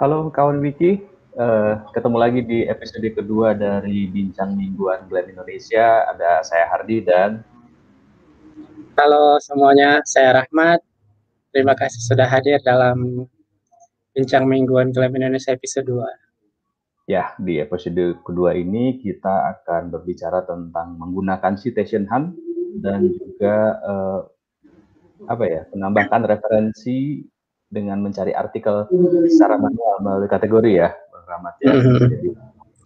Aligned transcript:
Halo 0.00 0.32
kawan 0.32 0.64
Wiki, 0.64 0.96
uh, 1.36 1.76
ketemu 1.92 2.16
lagi 2.16 2.40
di 2.40 2.64
episode 2.64 3.04
kedua 3.12 3.52
dari 3.52 4.08
Bincang 4.08 4.56
Mingguan 4.56 5.04
Glenn 5.12 5.28
Indonesia. 5.28 6.08
Ada 6.08 6.40
saya 6.40 6.72
Hardi 6.72 7.04
dan 7.04 7.44
Halo 8.96 9.36
semuanya, 9.44 10.00
saya 10.08 10.40
Rahmat. 10.40 10.80
Terima 11.52 11.76
kasih 11.76 12.00
sudah 12.00 12.24
hadir 12.24 12.64
dalam 12.64 13.28
Bincang 14.16 14.48
Mingguan 14.48 14.88
Glenn 14.88 15.12
Indonesia 15.12 15.52
episode 15.52 15.84
2. 15.84 16.00
Ya, 17.04 17.36
di 17.36 17.60
episode 17.60 18.24
kedua 18.24 18.56
ini 18.56 19.04
kita 19.04 19.52
akan 19.52 19.92
berbicara 19.92 20.48
tentang 20.48 20.96
menggunakan 20.96 21.60
citation 21.60 22.08
hunt 22.08 22.40
dan 22.80 23.04
juga 23.20 23.76
uh, 23.84 24.20
apa 25.28 25.44
ya, 25.44 25.68
menambahkan 25.76 26.24
referensi 26.24 27.20
dengan 27.70 28.02
mencari 28.02 28.34
artikel 28.34 28.90
secara 29.30 29.54
manual 29.54 30.02
melalui 30.02 30.26
kategori 30.26 30.72
ya, 30.74 30.88
Bang 31.14 31.26
Rahmat 31.30 31.54
ya. 31.62 31.72
Mm-hmm. 31.72 31.98
Jadi 32.02 32.28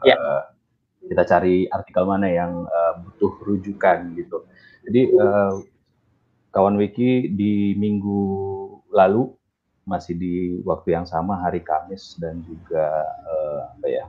yeah. 0.05 0.19
uh, 0.21 0.43
kita 1.09 1.23
cari 1.25 1.57
artikel 1.73 2.05
mana 2.05 2.29
yang 2.29 2.69
uh, 2.69 3.01
butuh 3.01 3.33
rujukan 3.49 4.13
gitu. 4.15 4.45
Jadi 4.85 5.01
uh, 5.17 5.65
kawan 6.53 6.77
Wiki 6.77 7.33
di 7.33 7.73
minggu 7.75 8.21
lalu 8.93 9.33
masih 9.85 10.17
di 10.17 10.35
waktu 10.65 10.97
yang 10.97 11.05
sama 11.05 11.41
hari 11.41 11.61
Kamis 11.61 12.17
dan 12.17 12.41
juga 12.45 13.05
uh, 13.29 13.61
apa 13.77 13.87
ya 13.89 14.05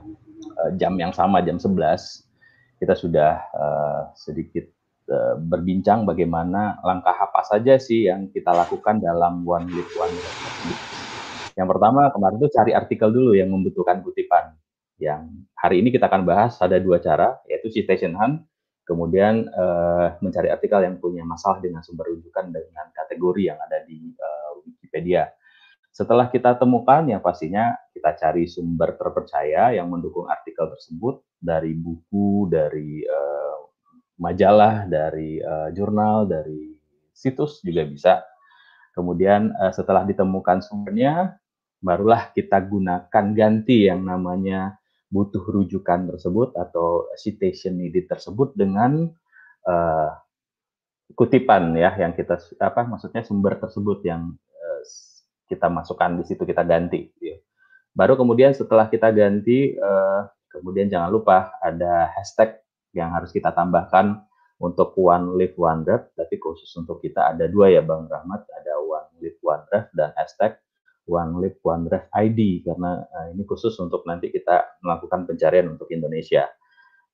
uh, 0.64 0.70
jam 0.80 0.96
yang 0.96 1.12
sama 1.12 1.44
jam 1.44 1.60
11 1.60 1.76
kita 2.80 2.94
sudah 2.96 3.40
uh, 3.52 4.02
sedikit 4.16 4.64
Eh, 5.06 5.34
berbincang 5.38 6.02
bagaimana 6.02 6.82
langkah 6.82 7.14
apa 7.14 7.46
saja 7.46 7.78
sih 7.78 8.10
yang 8.10 8.26
kita 8.26 8.50
lakukan 8.50 8.98
dalam 8.98 9.46
One 9.46 9.70
Live 9.70 9.94
One 9.94 10.10
Yang 11.54 11.68
pertama 11.70 12.10
kemarin 12.10 12.42
itu 12.42 12.50
cari 12.50 12.74
artikel 12.74 13.14
dulu 13.14 13.38
yang 13.38 13.54
membutuhkan 13.54 14.02
kutipan. 14.02 14.58
Yang 14.98 15.46
hari 15.54 15.78
ini 15.78 15.94
kita 15.94 16.10
akan 16.10 16.26
bahas 16.26 16.58
ada 16.58 16.82
dua 16.82 16.98
cara, 16.98 17.38
yaitu 17.46 17.70
citation 17.70 18.18
hunt, 18.18 18.50
kemudian 18.82 19.46
uh, 19.54 20.18
mencari 20.18 20.50
artikel 20.50 20.82
yang 20.82 20.98
punya 20.98 21.22
masalah 21.22 21.62
dengan 21.62 21.86
sumber 21.86 22.10
rujukan 22.10 22.50
dengan 22.50 22.90
kategori 22.90 23.54
yang 23.54 23.62
ada 23.62 23.86
di 23.86 24.10
uh, 24.10 24.58
Wikipedia. 24.66 25.30
Setelah 25.94 26.34
kita 26.34 26.58
temukan, 26.58 27.06
yang 27.06 27.22
pastinya 27.22 27.78
kita 27.94 28.10
cari 28.18 28.50
sumber 28.50 28.98
terpercaya 28.98 29.70
yang 29.70 29.86
mendukung 29.86 30.26
artikel 30.26 30.66
tersebut 30.66 31.22
dari 31.38 31.78
buku, 31.78 32.50
dari 32.50 33.06
uh, 33.06 33.65
majalah, 34.16 34.88
dari 34.88 35.40
uh, 35.40 35.68
jurnal, 35.72 36.28
dari 36.28 36.76
situs 37.12 37.60
juga 37.64 37.84
bisa. 37.84 38.14
Kemudian 38.96 39.52
uh, 39.56 39.72
setelah 39.72 40.04
ditemukan 40.08 40.64
sumbernya, 40.64 41.36
barulah 41.80 42.32
kita 42.32 42.56
gunakan 42.64 43.24
ganti 43.36 43.88
yang 43.88 44.04
namanya 44.04 44.80
butuh 45.06 45.44
rujukan 45.44 46.10
tersebut 46.10 46.56
atau 46.58 47.06
citation 47.14 47.78
needed 47.78 48.10
tersebut 48.10 48.56
dengan 48.58 49.06
uh, 49.68 50.10
kutipan 51.14 51.70
ya 51.78 51.94
yang 51.94 52.10
kita 52.16 52.40
apa 52.58 52.82
maksudnya 52.82 53.22
sumber 53.22 53.54
tersebut 53.62 54.02
yang 54.02 54.34
uh, 54.34 54.80
kita 55.46 55.70
masukkan 55.70 56.18
di 56.18 56.24
situ 56.26 56.42
kita 56.42 56.66
ganti. 56.66 57.06
Ya. 57.22 57.38
Baru 57.94 58.18
kemudian 58.18 58.52
setelah 58.52 58.90
kita 58.90 59.14
ganti, 59.14 59.78
uh, 59.78 60.26
kemudian 60.50 60.90
jangan 60.90 61.08
lupa 61.08 61.54
ada 61.62 62.12
hashtag 62.18 62.58
yang 62.96 63.12
harus 63.12 63.28
kita 63.30 63.52
tambahkan 63.52 64.24
untuk 64.56 64.96
One 64.96 65.36
Live 65.36 65.54
One 65.60 65.84
Draft, 65.84 66.16
tapi 66.16 66.40
khusus 66.40 66.72
untuk 66.80 67.04
kita 67.04 67.36
ada 67.36 67.44
dua 67.44 67.68
ya 67.68 67.84
Bang 67.84 68.08
Rahmat, 68.08 68.48
ada 68.48 68.80
One 68.80 69.12
Live 69.20 69.36
One 69.44 69.68
Draft 69.68 69.92
dan 69.92 70.16
hashtag 70.16 70.56
One 71.04 71.38
Live 71.44 71.60
One 71.60 71.84
Draft 71.84 72.08
ID 72.16 72.64
karena 72.64 73.04
uh, 73.04 73.26
ini 73.30 73.44
khusus 73.44 73.76
untuk 73.78 74.08
nanti 74.08 74.32
kita 74.32 74.80
melakukan 74.80 75.28
pencarian 75.28 75.76
untuk 75.76 75.92
Indonesia. 75.92 76.48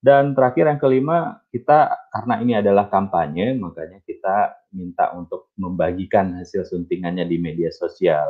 Dan 0.03 0.35
terakhir 0.35 0.67
yang 0.67 0.83
kelima, 0.83 1.47
kita 1.55 2.11
karena 2.11 2.35
ini 2.43 2.59
adalah 2.59 2.91
kampanye, 2.91 3.55
makanya 3.55 4.03
kita 4.03 4.67
minta 4.75 5.15
untuk 5.15 5.55
membagikan 5.55 6.43
hasil 6.43 6.67
suntingannya 6.67 7.23
di 7.23 7.39
media 7.39 7.71
sosial, 7.71 8.27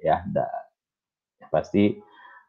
ya. 0.00 0.24
Dan 0.24 0.48
pasti 1.52 2.00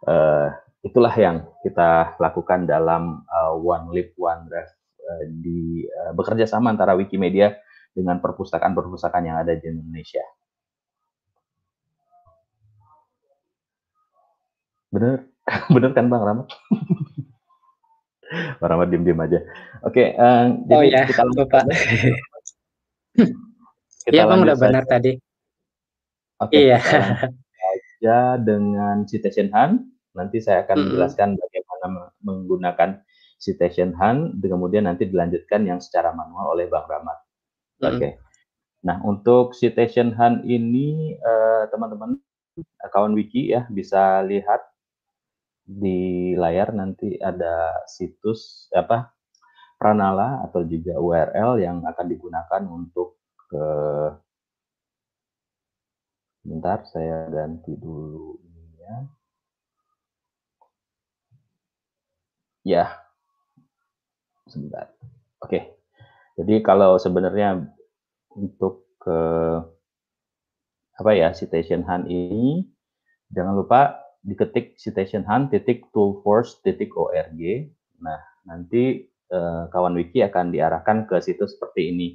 uh, 0.07 0.47
itulah 0.85 1.13
yang 1.17 1.45
kita 1.65 2.17
lakukan 2.21 2.69
dalam 2.69 3.25
uh, 3.25 3.53
One 3.57 3.89
Live 3.93 4.13
One 4.17 4.45
Draft 4.45 4.77
uh, 5.01 5.23
di 5.25 5.83
uh, 5.89 6.13
bekerja 6.13 6.45
sama 6.45 6.69
antara 6.69 6.93
Wikimedia 6.93 7.57
dengan 7.97 8.21
perpustakaan-perpustakaan 8.21 9.25
yang 9.25 9.37
ada 9.41 9.57
di 9.57 9.65
Indonesia. 9.65 10.21
Bener, 14.93 15.25
bener 15.73 15.91
kan 15.97 16.05
Bang 16.07 16.23
Rahmat? 16.23 16.47
Bang 18.61 18.69
Rahmat 18.69 18.87
diem-diem 18.93 19.17
aja. 19.17 19.39
Oke, 19.81 20.13
uh, 20.13 20.45
oh 20.53 20.81
jadi 20.85 20.93
ya, 20.93 21.01
kita 21.09 21.23
lupa. 21.25 21.65
Iya 24.07 24.23
Bang 24.23 24.47
udah 24.47 24.55
benar 24.55 24.87
tadi. 24.87 25.19
Oke, 26.39 26.71
iya. 26.71 26.79
aja 26.79 28.39
dengan 28.39 29.03
citation 29.03 29.51
hunt 29.51 29.96
Nanti 30.17 30.41
saya 30.41 30.65
akan 30.65 30.89
menjelaskan 30.89 31.37
bagaimana 31.37 31.85
menggunakan 32.25 32.89
citation 33.37 33.93
hunt, 33.93 34.41
kemudian 34.41 34.89
nanti 34.89 35.05
dilanjutkan 35.05 35.61
yang 35.69 35.77
secara 35.77 36.09
manual 36.17 36.57
oleh 36.57 36.65
Bang 36.65 36.89
Rahmat. 36.89 37.17
Oke. 37.85 37.93
Okay. 37.93 38.11
Nah, 38.81 38.97
untuk 39.05 39.53
citation 39.53 40.17
hunt 40.17 40.41
ini 40.49 41.13
eh, 41.13 41.63
teman-teman 41.69 42.17
uh, 42.57 42.89
kawan 42.89 43.13
wiki 43.13 43.53
ya 43.53 43.69
bisa 43.69 44.25
lihat 44.25 44.65
di 45.67 46.33
layar 46.33 46.73
nanti 46.73 47.19
ada 47.19 47.85
situs 47.85 48.71
apa 48.71 49.11
Pranala 49.77 50.41
atau 50.41 50.65
juga 50.65 50.97
URL 50.97 51.61
yang 51.61 51.85
akan 51.85 52.05
digunakan 52.09 52.63
untuk 52.65 53.21
ke 53.45 53.65
Bentar, 56.47 56.79
saya 56.87 57.27
ganti 57.27 57.75
dulu 57.75 58.39
ini 58.39 58.79
ya. 58.79 59.03
Ya. 62.67 62.91
Sebentar. 64.51 64.91
Oke. 65.39 65.79
Jadi 66.35 66.59
kalau 66.59 66.99
sebenarnya 66.99 67.63
untuk 68.35 68.91
ke 68.99 69.19
apa 70.97 71.11
ya 71.13 71.31
citation 71.31 71.85
hunt 71.87 72.09
ini 72.09 72.65
jangan 73.31 73.53
lupa 73.55 74.01
diketik 74.25 74.75
citation 74.75 75.23
hunt 75.23 75.55
titik 75.55 75.87
toolforce 75.95 76.59
titik 76.59 76.91
org. 76.99 77.39
Nah 78.03 78.19
nanti 78.43 79.07
eh, 79.31 79.63
kawan 79.71 79.95
wiki 79.95 80.19
akan 80.19 80.51
diarahkan 80.51 81.07
ke 81.07 81.23
situs 81.23 81.55
seperti 81.55 81.95
ini. 81.95 82.09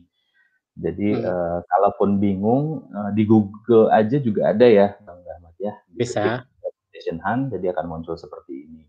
Jadi 0.76 1.16
hmm. 1.16 1.24
eh, 1.24 1.58
kalaupun 1.64 2.20
bingung 2.20 2.92
eh, 2.92 3.10
di 3.16 3.24
Google 3.24 3.88
aja 3.88 4.20
juga 4.20 4.52
ada 4.52 4.68
ya, 4.68 4.92
Bang 5.00 5.22
ya. 5.62 5.72
Bisa. 5.88 6.44
Citation 6.92 7.18
hunt 7.24 7.54
jadi 7.54 7.72
akan 7.72 7.86
muncul 7.88 8.18
seperti 8.20 8.68
ini. 8.68 8.82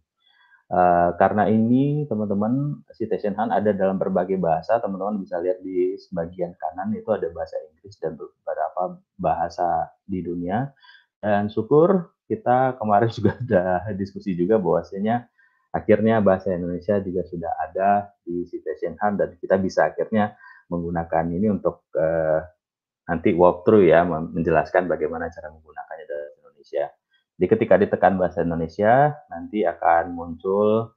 Uh, 0.73 1.13
karena 1.21 1.45
ini 1.53 2.09
teman-teman 2.09 2.81
citation 2.97 3.37
hunt 3.37 3.53
ada 3.53 3.77
dalam 3.77 4.01
berbagai 4.01 4.41
bahasa, 4.41 4.81
teman-teman 4.81 5.21
bisa 5.21 5.37
lihat 5.37 5.61
di 5.61 5.93
sebagian 6.01 6.57
kanan 6.57 6.89
itu 6.97 7.13
ada 7.13 7.29
bahasa 7.29 7.61
Inggris 7.69 7.93
dan 8.01 8.17
beberapa 8.17 8.97
bahasa 9.13 9.93
di 10.09 10.25
dunia. 10.25 10.73
Dan 11.21 11.53
syukur 11.53 12.17
kita 12.25 12.81
kemarin 12.81 13.05
juga 13.21 13.37
ada 13.37 13.93
diskusi 13.93 14.33
juga 14.33 14.57
bahwasanya 14.57 15.29
akhirnya 15.77 16.25
bahasa 16.25 16.57
Indonesia 16.57 16.97
juga 17.05 17.21
sudah 17.29 17.53
ada 17.69 18.09
di 18.25 18.41
citation 18.49 18.97
hunt 18.97 19.21
dan 19.21 19.29
kita 19.37 19.61
bisa 19.61 19.93
akhirnya 19.93 20.33
menggunakan 20.73 21.37
ini 21.37 21.53
untuk 21.53 21.85
uh, 21.93 22.41
nanti 23.05 23.29
walkthrough 23.29 23.85
ya 23.85 24.01
menjelaskan 24.09 24.89
bagaimana 24.89 25.29
cara 25.29 25.53
menggunakannya 25.53 26.05
dalam 26.09 26.29
Indonesia. 26.41 26.89
Jadi 27.44 27.60
ketika 27.60 27.75
ditekan 27.75 28.16
bahasa 28.16 28.40
Indonesia, 28.40 29.19
nanti 29.28 29.68
akan 29.68 30.16
muncul 30.16 30.95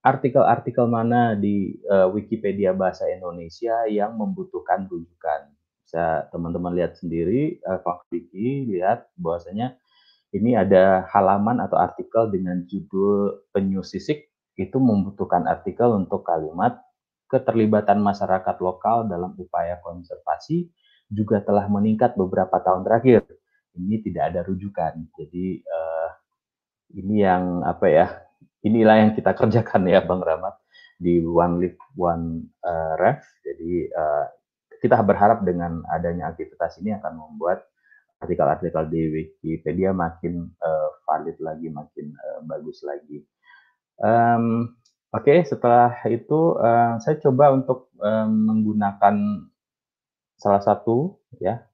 artikel-artikel 0.00 0.88
uh, 0.88 0.92
mana 0.96 1.36
di 1.36 1.76
uh, 1.84 2.08
Wikipedia 2.08 2.72
bahasa 2.72 3.12
Indonesia 3.12 3.84
yang 3.92 4.16
membutuhkan 4.16 4.88
rujukan. 4.88 5.52
Bisa 5.84 6.32
teman-teman 6.32 6.72
lihat 6.72 6.96
sendiri, 6.96 7.60
uh, 7.60 7.84
Wiki 8.08 8.72
lihat 8.72 9.12
bahwasanya 9.20 9.76
ini 10.32 10.56
ada 10.56 11.04
halaman 11.12 11.60
atau 11.60 11.76
artikel 11.76 12.32
dengan 12.32 12.64
judul 12.64 13.36
penyu 13.52 13.84
sisik 13.84 14.32
itu 14.56 14.80
membutuhkan 14.80 15.44
artikel 15.44 15.92
untuk 15.92 16.24
kalimat 16.24 16.80
keterlibatan 17.28 18.00
masyarakat 18.00 18.56
lokal 18.64 19.04
dalam 19.12 19.36
upaya 19.36 19.76
konservasi 19.84 20.72
juga 21.12 21.44
telah 21.44 21.68
meningkat 21.68 22.16
beberapa 22.16 22.56
tahun 22.64 22.88
terakhir 22.88 23.28
ini 23.78 24.00
tidak 24.04 24.32
ada 24.32 24.40
rujukan. 24.44 24.92
Jadi 25.16 25.62
uh, 25.64 26.10
ini 26.98 27.24
yang 27.24 27.64
apa 27.64 27.86
ya? 27.88 28.06
Inilah 28.62 29.06
yang 29.06 29.10
kita 29.16 29.34
kerjakan 29.38 29.88
ya 29.88 30.04
Bang 30.04 30.22
Rahmat 30.22 30.58
di 31.00 31.22
One 31.22 31.58
Live 31.62 31.80
One 31.96 32.52
uh, 32.62 32.94
Ref. 33.00 33.22
Jadi 33.42 33.88
uh, 33.90 34.26
kita 34.82 34.98
berharap 35.02 35.46
dengan 35.46 35.82
adanya 35.90 36.34
aktivitas 36.34 36.78
ini 36.82 36.94
akan 36.98 37.14
membuat 37.14 37.66
artikel-artikel 38.22 38.86
di 38.86 39.02
Wikipedia 39.10 39.90
makin 39.90 40.46
uh, 40.62 40.88
valid 41.06 41.38
lagi, 41.42 41.66
makin 41.70 42.14
uh, 42.14 42.40
bagus 42.46 42.86
lagi. 42.86 43.22
Um, 43.98 44.78
Oke, 45.12 45.28
okay, 45.28 45.38
setelah 45.44 45.92
itu 46.08 46.56
uh, 46.56 46.96
saya 46.96 47.20
coba 47.20 47.52
untuk 47.52 47.92
um, 48.00 48.32
menggunakan 48.48 49.44
salah 50.40 50.64
satu 50.64 51.20
ya. 51.36 51.68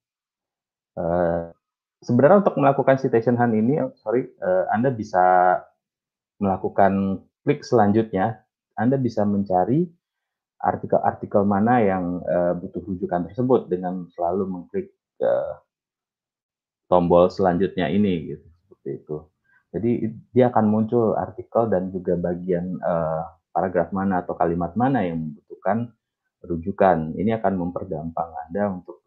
Uh, 0.98 1.54
sebenarnya 2.02 2.46
untuk 2.46 2.56
melakukan 2.58 2.96
citation 3.00 3.34
hunt 3.34 3.54
ini, 3.54 3.82
oh, 3.82 3.92
sorry, 3.98 4.28
uh, 4.42 4.70
Anda 4.70 4.94
bisa 4.94 5.58
melakukan 6.38 7.24
klik 7.42 7.66
selanjutnya. 7.66 8.44
Anda 8.78 8.94
bisa 8.94 9.26
mencari 9.26 9.90
artikel-artikel 10.62 11.42
mana 11.42 11.82
yang 11.82 12.22
uh, 12.22 12.54
butuh 12.58 12.82
rujukan 12.82 13.30
tersebut 13.30 13.66
dengan 13.70 14.06
selalu 14.14 14.46
mengklik 14.46 14.94
uh, 15.22 15.58
tombol 16.86 17.30
selanjutnya 17.30 17.90
ini, 17.90 18.34
gitu, 18.34 18.46
seperti 18.66 18.90
itu. 19.02 19.16
Jadi 19.68 19.90
dia 20.32 20.48
akan 20.48 20.64
muncul 20.64 21.12
artikel 21.18 21.68
dan 21.68 21.92
juga 21.92 22.16
bagian 22.16 22.80
uh, 22.80 23.26
paragraf 23.52 23.92
mana 23.92 24.24
atau 24.24 24.32
kalimat 24.32 24.72
mana 24.78 25.04
yang 25.04 25.20
membutuhkan 25.20 25.92
rujukan. 26.46 27.12
Ini 27.18 27.36
akan 27.42 27.54
mempergampang 27.58 28.30
Anda 28.48 28.72
untuk 28.72 29.02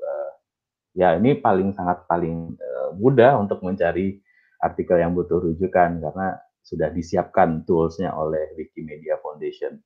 ya 0.92 1.16
ini 1.16 1.40
paling 1.40 1.72
sangat 1.72 2.04
paling 2.08 2.56
uh, 2.60 2.90
mudah 3.00 3.40
untuk 3.40 3.64
mencari 3.64 4.20
artikel 4.62 5.00
yang 5.00 5.16
butuh 5.16 5.42
rujukan 5.42 6.04
karena 6.04 6.38
sudah 6.62 6.94
disiapkan 6.94 7.66
toolsnya 7.66 8.14
oleh 8.14 8.54
Wikimedia 8.54 9.18
Foundation. 9.18 9.82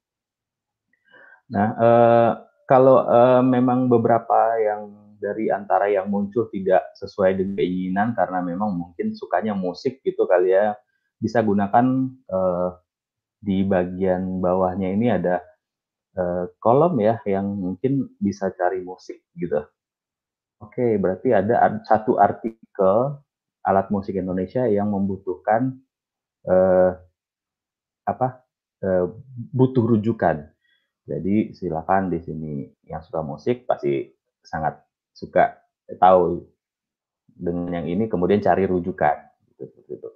Nah, 1.48 1.68
uh, 1.78 2.32
kalau 2.68 3.06
uh, 3.06 3.40
memang 3.46 3.88
beberapa 3.88 4.60
yang 4.60 4.92
dari 5.22 5.48
antara 5.48 5.88
yang 5.88 6.12
muncul 6.12 6.52
tidak 6.52 6.92
sesuai 7.00 7.40
dengan 7.40 7.56
keinginan 7.56 8.08
karena 8.18 8.44
memang 8.44 8.76
mungkin 8.76 9.16
sukanya 9.16 9.56
musik 9.56 10.04
gitu 10.04 10.28
kali 10.28 10.52
ya 10.52 10.76
bisa 11.16 11.40
gunakan 11.40 12.12
uh, 12.28 12.76
di 13.40 13.64
bagian 13.64 14.44
bawahnya 14.44 14.90
ini 14.92 15.08
ada 15.14 15.42
kolom 16.64 16.96
ya 17.04 17.20
yang 17.28 17.44
mungkin 17.60 18.08
bisa 18.24 18.48
cari 18.56 18.80
musik 18.80 19.20
gitu. 19.36 19.68
Oke, 20.64 20.96
berarti 20.96 21.36
ada 21.36 21.82
satu 21.84 22.16
artikel 22.16 23.20
alat 23.66 23.88
musik 23.92 24.16
Indonesia 24.16 24.64
yang 24.70 24.94
membutuhkan 24.94 25.76
uh, 26.48 26.92
apa 28.06 28.46
uh, 28.86 29.06
butuh 29.52 29.84
rujukan. 29.84 30.48
Jadi 31.06 31.54
silakan 31.54 32.10
di 32.10 32.20
sini 32.22 32.54
yang 32.90 33.02
suka 33.02 33.22
musik 33.22 33.70
pasti 33.70 34.10
sangat 34.42 34.82
suka 35.14 35.58
tahu 36.02 36.42
dengan 37.30 37.84
yang 37.84 37.88
ini 37.90 38.04
kemudian 38.10 38.42
cari 38.42 38.66
rujukan 38.66 39.18
gitu, 39.60 39.80
gitu. 39.86 40.10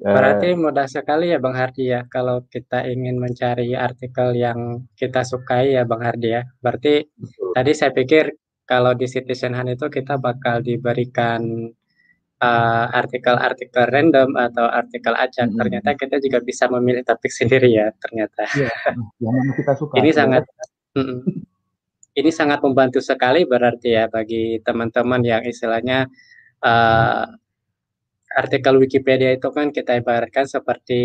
Berarti 0.00 0.56
mudah 0.56 0.88
sekali 0.88 1.28
ya 1.28 1.38
Bang 1.40 1.52
Hardi 1.52 1.92
ya 1.92 2.08
kalau 2.08 2.40
kita 2.48 2.88
ingin 2.88 3.20
mencari 3.20 3.76
artikel 3.76 4.32
yang 4.32 4.88
kita 4.96 5.24
sukai 5.24 5.76
ya 5.76 5.84
Bang 5.84 6.00
Hardi 6.00 6.40
ya. 6.40 6.42
Berarti 6.64 7.04
Betul. 7.04 7.52
tadi 7.52 7.72
saya 7.76 7.92
pikir 7.92 8.32
kalau 8.70 8.94
di 8.94 9.10
Citizen 9.10 9.58
Hunt 9.58 9.74
itu 9.74 9.90
kita 9.90 10.14
bakal 10.22 10.62
diberikan 10.62 11.66
artikel-artikel 12.94 13.84
uh, 13.84 13.90
random 13.92 14.32
atau 14.32 14.64
artikel 14.64 15.12
acak. 15.12 15.50
Hmm. 15.50 15.58
Ternyata 15.58 15.90
kita 15.98 16.16
juga 16.22 16.38
bisa 16.40 16.70
memilih 16.70 17.02
topik 17.02 17.34
sendiri 17.38 17.74
ya 17.74 17.90
ternyata. 17.98 18.46
Ya, 18.54 18.70
yang 19.18 19.34
kita 19.58 19.74
suka. 19.74 19.98
Ini 19.98 20.10
sangat 20.14 20.46
ini 22.10 22.30
sangat 22.30 22.62
membantu 22.62 23.02
sekali 23.02 23.42
berarti 23.46 23.94
ya 23.94 24.06
bagi 24.06 24.58
teman-teman 24.62 25.22
yang 25.22 25.42
istilahnya 25.46 26.06
uh, 26.62 27.26
artikel 28.30 28.78
Wikipedia 28.78 29.34
itu 29.34 29.48
kan 29.50 29.70
kita 29.70 29.98
ibaratkan 29.98 30.46
seperti 30.46 31.02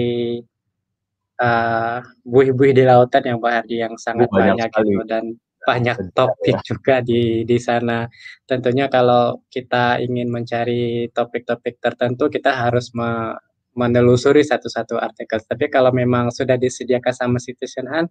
uh, 1.41 1.99
buih-buih 2.25 2.73
di 2.73 2.83
lautan 2.85 3.21
yang 3.25 3.37
Pak 3.37 3.51
Hardi 3.53 3.81
yang 3.81 3.93
sangat 3.97 4.29
oh, 4.29 4.33
banyak, 4.33 4.65
banyak 4.65 4.69
gitu 4.81 5.03
dan 5.05 5.23
banyak 5.65 6.13
topik 6.13 6.61
juga 6.61 7.01
di 7.01 7.41
di 7.43 7.57
sana. 7.57 8.05
Tentunya 8.45 8.85
kalau 8.87 9.41
kita 9.49 9.97
ingin 9.99 10.29
mencari 10.29 11.09
topik-topik 11.09 11.81
tertentu 11.81 12.29
kita 12.29 12.53
harus 12.53 12.93
me, 12.93 13.33
menelusuri 13.75 14.45
satu-satu 14.45 14.95
artikel. 15.01 15.41
Tapi 15.43 15.67
kalau 15.67 15.91
memang 15.91 16.31
sudah 16.31 16.55
disediakan 16.55 17.13
sama 17.13 17.37
Citizen 17.41 17.89
Hunt 17.91 18.09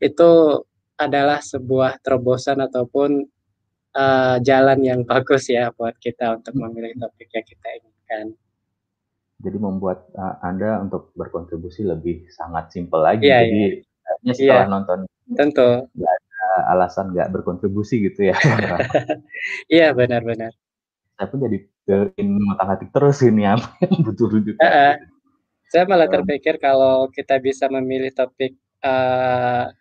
itu 0.00 0.62
adalah 0.96 1.42
sebuah 1.42 1.98
terobosan 2.00 2.62
ataupun 2.62 3.26
uh, 3.98 4.36
jalan 4.40 4.78
yang 4.80 5.00
bagus 5.10 5.50
ya 5.52 5.74
buat 5.74 5.98
kita 6.00 6.40
untuk 6.40 6.56
memilih 6.56 6.96
topik 6.96 7.28
yang 7.34 7.46
kita 7.46 7.68
inginkan. 7.82 8.26
Jadi 9.42 9.58
membuat 9.58 10.06
uh, 10.14 10.38
Anda 10.38 10.78
untuk 10.78 11.10
berkontribusi 11.18 11.82
lebih 11.82 12.30
sangat 12.30 12.70
simpel 12.70 13.02
lagi. 13.02 13.26
Yeah, 13.26 13.42
Jadi 13.42 13.62
yeah. 14.22 14.34
setelah 14.34 14.64
yeah. 14.64 14.70
nonton 14.70 14.98
tentu 15.32 15.68
nggak 15.96 16.18
alasan 16.70 17.12
nggak 17.12 17.30
berkontribusi 17.32 18.08
gitu 18.10 18.30
ya. 18.30 18.36
Iya 19.72 19.96
benar-benar. 19.96 20.52
Saya 21.18 21.26
pun 21.28 21.42
jadi 21.42 21.58
ingin 22.16 22.38
ngotak 22.38 22.88
terus 22.94 23.20
ini 23.26 23.44
apa 23.52 23.68
yang 23.82 24.06
butuh 24.06 24.28
rujukan. 24.30 24.60
Uh, 24.62 24.66
uh. 24.66 24.94
Saya 25.72 25.88
malah 25.88 26.04
terpikir 26.04 26.60
kalau 26.60 27.08
kita 27.08 27.40
bisa 27.40 27.64
memilih 27.72 28.12
topik 28.12 28.52
uh, 28.84 29.72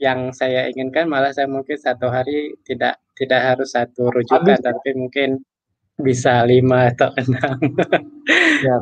yang 0.00 0.32
saya 0.32 0.72
inginkan 0.72 1.04
malah 1.12 1.28
saya 1.28 1.44
mungkin 1.44 1.76
satu 1.76 2.08
hari 2.08 2.56
tidak 2.64 2.96
tidak 3.20 3.40
harus 3.52 3.76
satu 3.76 4.08
rujukan 4.08 4.56
Habis, 4.56 4.64
tapi 4.64 4.96
mungkin 4.96 5.44
bisa 6.00 6.40
lima 6.48 6.88
atau 6.88 7.12
enam. 7.20 7.60
ya, 8.64 8.76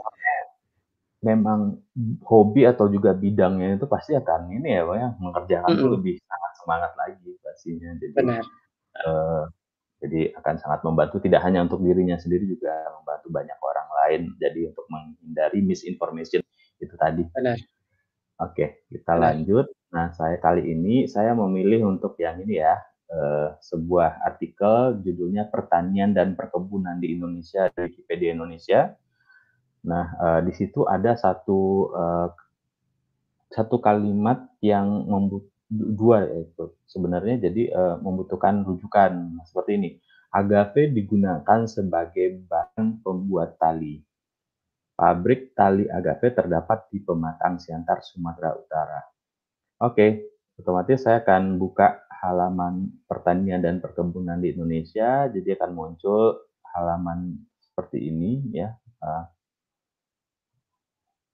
memang 1.26 1.82
hobi 2.22 2.70
atau 2.70 2.86
juga 2.86 3.10
bidangnya 3.10 3.74
itu 3.74 3.90
pasti 3.90 4.14
akan 4.14 4.54
ini 4.54 4.78
ya, 4.78 4.86
Pak, 4.86 4.94
ya, 4.94 5.08
mengerjakan 5.18 5.70
mm 5.74 5.78
-hmm. 5.82 5.92
lebih 5.98 6.14
sangat 6.22 6.47
semangat 6.58 6.92
lagi 6.98 7.38
pastinya. 7.40 7.94
Jadi, 7.96 8.14
Benar. 8.14 8.44
Uh, 8.98 9.46
jadi 9.98 10.30
akan 10.38 10.54
sangat 10.62 10.80
membantu 10.86 11.18
tidak 11.18 11.42
hanya 11.42 11.66
untuk 11.66 11.82
dirinya 11.82 12.14
sendiri 12.14 12.46
juga 12.46 12.70
membantu 13.02 13.28
banyak 13.34 13.58
orang 13.58 13.88
lain. 14.02 14.22
Jadi 14.38 14.70
untuk 14.70 14.86
menghindari 14.86 15.60
misinformation 15.62 16.42
itu 16.78 16.94
tadi. 16.94 17.26
Benar. 17.34 17.58
Oke, 18.38 18.86
kita 18.86 19.18
Benar. 19.18 19.22
lanjut. 19.34 19.66
Nah, 19.90 20.14
saya 20.14 20.38
kali 20.38 20.70
ini 20.70 21.10
saya 21.10 21.34
memilih 21.34 21.90
untuk 21.90 22.14
yang 22.22 22.38
ini 22.38 22.62
ya, 22.62 22.78
eh, 23.10 23.48
sebuah 23.58 24.22
artikel 24.22 25.02
judulnya 25.02 25.50
Pertanian 25.50 26.14
dan 26.14 26.38
Perkebunan 26.38 27.02
di 27.02 27.18
Indonesia 27.18 27.66
di 27.74 27.90
Wikipedia 27.90 28.38
Indonesia. 28.38 28.94
Nah, 29.82 30.06
eh, 30.14 30.40
di 30.46 30.52
situ 30.54 30.86
ada 30.86 31.18
satu 31.18 31.90
eh, 31.90 32.28
satu 33.50 33.82
kalimat 33.82 34.46
yang 34.62 35.10
membut 35.10 35.50
dua 35.68 36.24
itu 36.32 36.80
sebenarnya 36.88 37.48
jadi 37.48 37.62
eh, 37.70 37.96
membutuhkan 38.00 38.64
rujukan 38.64 39.44
seperti 39.44 39.70
ini. 39.76 39.90
Agave 40.28 40.92
digunakan 40.92 41.64
sebagai 41.64 42.44
bahan 42.44 43.00
pembuat 43.00 43.56
tali. 43.56 44.04
Pabrik 44.92 45.56
tali 45.56 45.88
agave 45.88 46.34
terdapat 46.34 46.90
di 46.92 47.00
Pematang 47.00 47.56
Siantar, 47.56 48.04
Sumatera 48.04 48.52
Utara. 48.52 49.00
Oke, 49.78 50.34
otomatis 50.58 51.06
saya 51.06 51.22
akan 51.22 51.56
buka 51.56 52.02
halaman 52.18 52.90
pertanian 53.06 53.62
dan 53.62 53.78
perkebunan 53.78 54.42
di 54.42 54.52
Indonesia, 54.52 55.30
jadi 55.30 55.54
akan 55.54 55.70
muncul 55.70 56.50
halaman 56.74 57.38
seperti 57.62 58.10
ini 58.10 58.42
ya. 58.50 58.74
Uh, 58.98 59.24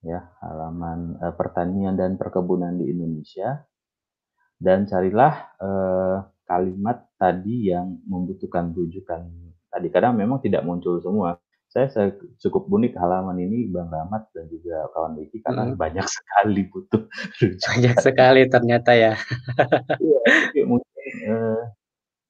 ya, 0.05 0.29
halaman 0.45 1.17
uh, 1.25 1.33
pertanian 1.33 1.97
dan 1.97 2.21
perkebunan 2.21 2.77
di 2.77 2.93
Indonesia. 2.93 3.65
Dan 4.59 4.87
carilah 4.87 5.55
uh, 5.61 6.17
kalimat 6.47 7.05
tadi 7.19 7.73
yang 7.73 7.99
membutuhkan 8.07 8.71
rujukan 8.73 9.27
tadi. 9.69 9.87
Kadang 9.91 10.17
memang 10.17 10.41
tidak 10.41 10.63
muncul 10.63 11.03
semua 11.03 11.41
saya, 11.75 12.15
cukup 12.39 12.71
unik 12.71 12.95
halaman 12.95 13.35
ini 13.35 13.67
Bang 13.67 13.91
Rahmat 13.91 14.31
dan 14.31 14.47
juga 14.47 14.87
kawan 14.95 15.19
Wiki 15.19 15.43
karena 15.43 15.67
hmm. 15.67 15.75
banyak 15.75 16.07
sekali 16.07 16.71
butuh 16.71 17.03
banyak 17.67 17.97
sekali 17.99 18.41
ternyata 18.47 18.95
ya. 18.95 19.19
Iya, 20.55 20.71
mungkin 20.71 21.13
uh, 21.27 21.63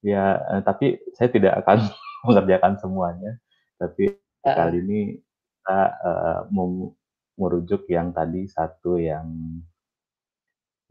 ya 0.01 0.41
uh, 0.49 0.61
tapi 0.65 0.97
saya 1.13 1.29
tidak 1.29 1.61
akan 1.61 1.93
mengerjakan 2.25 2.81
semuanya. 2.81 3.37
Tapi 3.77 4.17
uh. 4.49 4.49
kali 4.49 4.81
ini 4.81 5.01
kita 5.61 5.81
uh, 5.93 6.41
merujuk 7.37 7.85
yang 7.93 8.17
tadi 8.17 8.49
satu 8.49 8.97
yang 8.97 9.29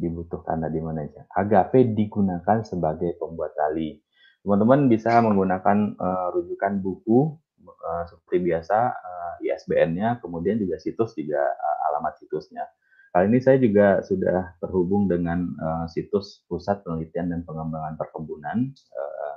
dibutuhkan 0.04 0.60
tadi 0.60 0.84
mana 0.84 1.08
aja. 1.08 1.24
Agave 1.32 1.96
digunakan 1.96 2.60
sebagai 2.68 3.16
pembuat 3.16 3.56
tali. 3.56 4.04
Teman-teman 4.44 4.92
bisa 4.92 5.24
menggunakan 5.24 5.96
uh, 5.96 6.28
rujukan 6.36 6.84
buku 6.84 7.32
uh, 7.64 8.04
seperti 8.12 8.52
biasa 8.52 8.78
uh, 8.92 9.34
ISBN-nya, 9.40 10.20
kemudian 10.20 10.60
juga 10.60 10.76
situs 10.84 11.16
juga 11.16 11.40
uh, 11.40 11.78
alamat 11.88 12.20
situsnya. 12.20 12.68
Kali 13.16 13.32
ini 13.32 13.40
saya 13.40 13.62
juga 13.62 14.04
sudah 14.04 14.60
terhubung 14.60 15.08
dengan 15.08 15.48
uh, 15.56 15.86
situs 15.88 16.44
Pusat 16.52 16.84
Penelitian 16.84 17.32
dan 17.32 17.40
Pengembangan 17.48 17.96
Perkebunan. 17.96 18.74
Uh, 18.92 19.36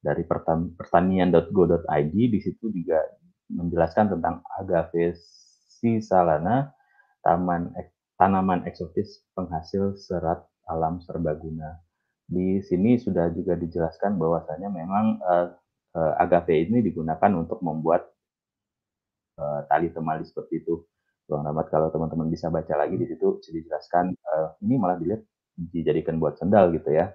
dari 0.00 0.24
pertanian.go.id 0.80 2.16
di 2.16 2.40
situ 2.40 2.72
juga 2.72 3.04
menjelaskan 3.52 4.16
tentang 4.16 4.40
agave 4.56 5.12
sisalana, 5.68 6.72
taman 7.20 7.76
tanaman 8.20 8.68
eksotis 8.68 9.24
penghasil 9.32 9.96
serat 9.96 10.44
alam 10.68 11.00
serbaguna. 11.00 11.80
Di 12.28 12.60
sini 12.60 13.00
sudah 13.00 13.32
juga 13.32 13.56
dijelaskan 13.56 14.20
bahwasanya 14.20 14.68
memang 14.68 15.18
uh, 15.24 15.56
uh, 15.96 16.12
agave 16.20 16.68
ini 16.68 16.84
digunakan 16.84 17.32
untuk 17.32 17.64
membuat 17.64 18.12
uh, 19.40 19.64
tali 19.72 19.88
temali 19.88 20.28
seperti 20.28 20.60
itu. 20.60 20.84
Bang 21.24 21.48
Rahmat 21.48 21.72
kalau 21.72 21.88
teman-teman 21.88 22.28
bisa 22.28 22.52
baca 22.52 22.74
lagi 22.76 23.00
di 23.00 23.08
situ 23.08 23.40
dijelaskan 23.40 24.12
uh, 24.12 24.52
ini 24.60 24.76
malah 24.76 25.00
dilihat 25.00 25.24
dijadikan 25.56 26.20
buat 26.20 26.36
sendal 26.36 26.76
gitu 26.76 26.92
ya. 26.92 27.08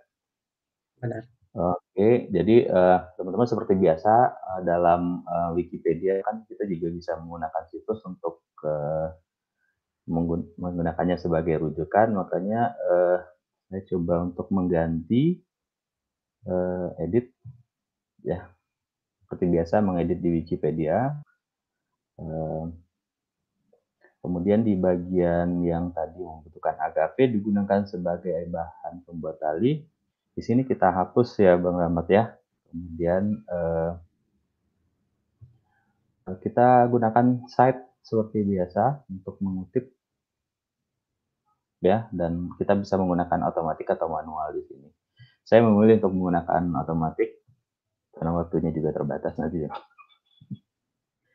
Benar. 1.00 1.24
Oke, 1.56 2.28
jadi 2.36 2.68
teman-teman 3.16 3.48
uh, 3.48 3.52
seperti 3.56 3.80
biasa 3.80 4.14
uh, 4.36 4.62
dalam 4.68 5.24
uh, 5.24 5.56
Wikipedia 5.56 6.20
kan 6.28 6.44
kita 6.44 6.68
juga 6.68 6.92
bisa 6.92 7.16
menggunakan 7.16 7.64
situs 7.72 8.04
untuk 8.04 8.44
uh, 8.68 9.08
menggunakannya 10.06 11.18
sebagai 11.18 11.66
rujukan, 11.66 12.14
makanya 12.14 12.78
uh, 12.78 13.20
saya 13.70 13.82
coba 13.90 14.22
untuk 14.22 14.48
mengganti 14.54 15.42
uh, 16.46 16.94
edit 17.02 17.34
ya 18.22 18.50
seperti 19.26 19.50
biasa 19.50 19.82
mengedit 19.82 20.22
di 20.22 20.30
Wikipedia. 20.42 21.18
Uh, 22.16 22.70
Kemudian 24.26 24.66
di 24.66 24.74
bagian 24.74 25.62
yang 25.62 25.94
tadi 25.94 26.18
membutuhkan 26.18 26.74
agave 26.82 27.30
digunakan 27.30 27.86
sebagai 27.86 28.50
bahan 28.50 29.06
pembuat 29.06 29.38
tali. 29.38 29.86
Di 30.34 30.42
sini 30.42 30.66
kita 30.66 30.90
hapus 30.90 31.38
ya 31.38 31.54
Bang 31.62 31.78
Rahmat 31.78 32.10
ya. 32.10 32.34
Kemudian 32.66 33.46
eh, 33.46 33.92
kita 36.42 36.90
gunakan 36.90 37.46
site 37.46 37.86
seperti 38.06 38.46
biasa 38.46 39.10
untuk 39.10 39.42
mengutip 39.42 39.90
ya 41.82 42.06
dan 42.14 42.54
kita 42.62 42.78
bisa 42.78 43.02
menggunakan 43.02 43.50
otomatik 43.50 43.90
atau 43.90 44.06
manual 44.06 44.54
di 44.54 44.62
sini. 44.70 44.90
Saya 45.42 45.66
memilih 45.66 46.02
untuk 46.02 46.14
menggunakan 46.14 46.62
otomatik 46.86 47.42
karena 48.14 48.32
waktunya 48.38 48.70
juga 48.70 48.94
terbatas 48.94 49.34
nanti 49.42 49.66
ya. 49.66 49.72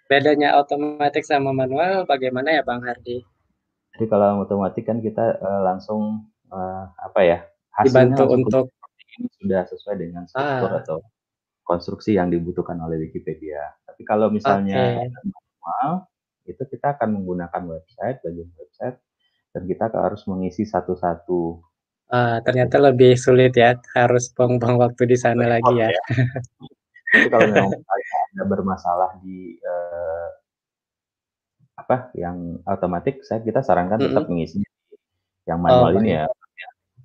Bedanya 0.06 0.58
otomatis 0.58 1.26
sama 1.26 1.50
manual 1.54 2.06
bagaimana 2.06 2.54
ya 2.54 2.62
Bang 2.62 2.82
Hardi? 2.86 3.22
Jadi 3.94 4.06
kalau 4.06 4.42
otomatis 4.42 4.82
kan 4.82 5.02
kita 5.02 5.38
uh, 5.42 5.62
langsung 5.66 6.30
uh, 6.50 6.84
apa 6.98 7.20
ya 7.26 7.38
hasilnya 7.74 8.14
dibantu 8.14 8.24
untuk 8.30 8.64
sudah 9.42 9.66
sesuai 9.66 9.96
dengan 9.98 10.26
struktur 10.26 10.70
ah. 10.70 10.80
atau 10.82 10.98
konstruksi 11.66 12.18
yang 12.18 12.30
dibutuhkan 12.30 12.78
oleh 12.82 13.06
Wikipedia. 13.06 13.62
Tapi 13.86 14.02
kalau 14.02 14.30
misalnya 14.30 15.06
okay. 15.06 15.14
manual 15.14 16.09
itu 16.50 16.62
kita 16.66 16.98
akan 16.98 17.20
menggunakan 17.20 17.62
website 17.70 18.20
bagian 18.26 18.50
website 18.58 18.96
dan 19.54 19.62
kita 19.66 19.90
harus 19.90 20.22
mengisi 20.26 20.66
satu-satu. 20.66 21.62
Uh, 22.10 22.42
ternyata 22.42 22.82
lebih 22.82 23.14
sulit 23.14 23.54
ya, 23.54 23.78
harus 23.94 24.34
buang-buang 24.34 24.82
waktu 24.82 25.02
di 25.06 25.16
sana 25.18 25.46
lagi 25.46 25.74
ya. 25.78 25.94
ya. 25.94 26.02
Kalau 27.30 27.46
memang 27.46 27.70
ada 28.34 28.44
bermasalah 28.46 29.10
di 29.22 29.58
uh, 29.62 30.28
apa 31.78 32.10
yang 32.18 32.58
otomatis, 32.66 33.22
saya 33.26 33.42
kita 33.42 33.62
sarankan 33.62 33.98
mm 33.98 34.02
-hmm. 34.02 34.14
tetap 34.14 34.24
mengisi 34.26 34.58
yang 35.46 35.58
manual 35.62 35.94
oh, 35.94 35.98
ini 36.02 36.18
ya. 36.18 36.26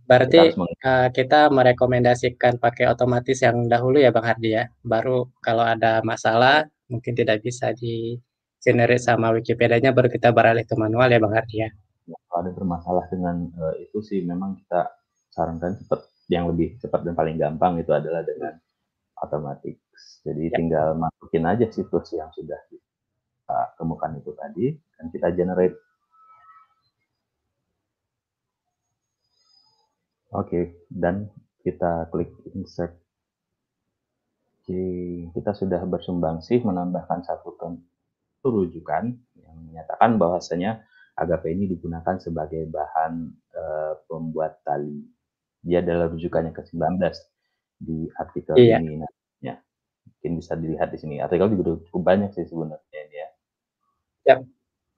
Berarti 0.06 0.54
kita, 0.54 0.86
uh, 0.86 1.08
kita 1.10 1.40
merekomendasikan 1.50 2.62
pakai 2.62 2.86
otomatis 2.94 3.42
yang 3.42 3.66
dahulu 3.66 3.98
ya 3.98 4.14
Bang 4.14 4.26
Hardi 4.26 4.54
ya. 4.54 4.70
Baru 4.86 5.34
kalau 5.42 5.66
ada 5.66 6.06
masalah 6.06 6.70
mungkin 6.86 7.18
tidak 7.18 7.42
bisa 7.42 7.74
di 7.74 8.22
generate 8.66 9.06
sama 9.06 9.30
Wikipedia-nya 9.38 9.94
baru 9.94 10.10
kita 10.10 10.34
beralih 10.34 10.66
ke 10.66 10.74
manual 10.74 11.06
ya 11.14 11.22
Bang 11.22 11.38
Hardi 11.38 11.62
ya. 11.62 11.70
ya 12.10 12.18
kalau 12.26 12.40
ada 12.42 12.52
bermasalah 12.58 13.06
dengan 13.14 13.54
uh, 13.62 13.78
itu 13.78 14.02
sih 14.02 14.26
memang 14.26 14.58
kita 14.66 14.90
sarankan 15.30 15.78
cepat 15.86 16.02
yang 16.34 16.50
lebih 16.50 16.82
cepat 16.82 17.06
dan 17.06 17.14
paling 17.14 17.38
gampang 17.38 17.78
itu 17.78 17.94
adalah 17.94 18.26
dengan 18.26 18.58
otomatis. 19.22 19.78
Jadi 20.26 20.50
ya. 20.50 20.58
tinggal 20.58 20.98
masukin 20.98 21.46
aja 21.46 21.70
situs 21.70 22.10
yang 22.18 22.34
sudah 22.34 22.58
kita 22.68 23.58
temukan 23.78 24.12
itu 24.18 24.34
tadi 24.34 24.74
dan 24.98 25.06
kita 25.14 25.28
generate. 25.38 25.78
Oke, 30.36 30.52
okay, 30.52 30.64
dan 30.92 31.30
kita 31.64 32.12
klik 32.12 32.34
insert. 32.58 32.92
Jadi 34.66 35.30
kita 35.32 35.54
sudah 35.54 35.80
bersumbang 35.86 36.42
sih 36.42 36.58
menambahkan 36.60 37.22
satu 37.24 37.54
rujukan 38.50 39.14
yang 39.40 39.58
menyatakan 39.70 40.18
bahwasanya 40.18 40.86
agave 41.16 41.48
ini 41.56 41.72
digunakan 41.72 42.20
sebagai 42.20 42.68
bahan 42.68 43.32
e, 43.56 43.64
pembuat 44.06 44.60
tali. 44.68 45.08
Dia 45.66 45.82
adalah 45.82 46.12
rujukannya 46.12 46.52
ke-19 46.52 47.00
di 47.80 48.06
artikel 48.20 48.56
iya. 48.60 48.78
ini. 48.78 49.02
Nah, 49.02 49.12
ya, 49.42 49.56
mungkin 50.06 50.32
bisa 50.44 50.54
dilihat 50.60 50.92
di 50.92 51.00
sini. 51.00 51.16
Artikel 51.24 51.50
juga 51.56 51.80
cukup 51.90 52.04
banyak 52.04 52.36
sih 52.36 52.46
sebenarnya 52.46 53.02
dia. 53.10 53.28
Ya. 54.28 54.36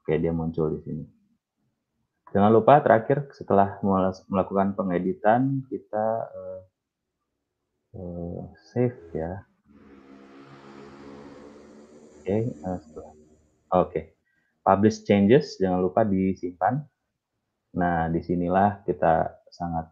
Oke, 0.04 0.18
dia 0.20 0.34
muncul 0.34 0.76
di 0.76 0.82
sini. 0.84 1.04
Jangan 2.36 2.52
lupa 2.52 2.84
terakhir 2.84 3.32
setelah 3.32 3.80
melakukan 4.28 4.76
pengeditan 4.76 5.64
kita 5.72 6.28
uh, 6.28 6.62
uh, 7.96 8.42
save 8.68 9.00
ya. 9.16 9.48
Oke, 12.20 12.28
okay, 12.28 12.44
uh, 12.68 12.76
eh, 12.76 13.17
oke. 13.72 14.02
Publish 14.64 15.08
changes 15.08 15.56
jangan 15.60 15.80
lupa 15.80 16.04
disimpan. 16.04 16.84
Nah, 17.78 18.12
di 18.12 18.20
sinilah 18.20 18.84
kita 18.84 19.44
sangat 19.52 19.88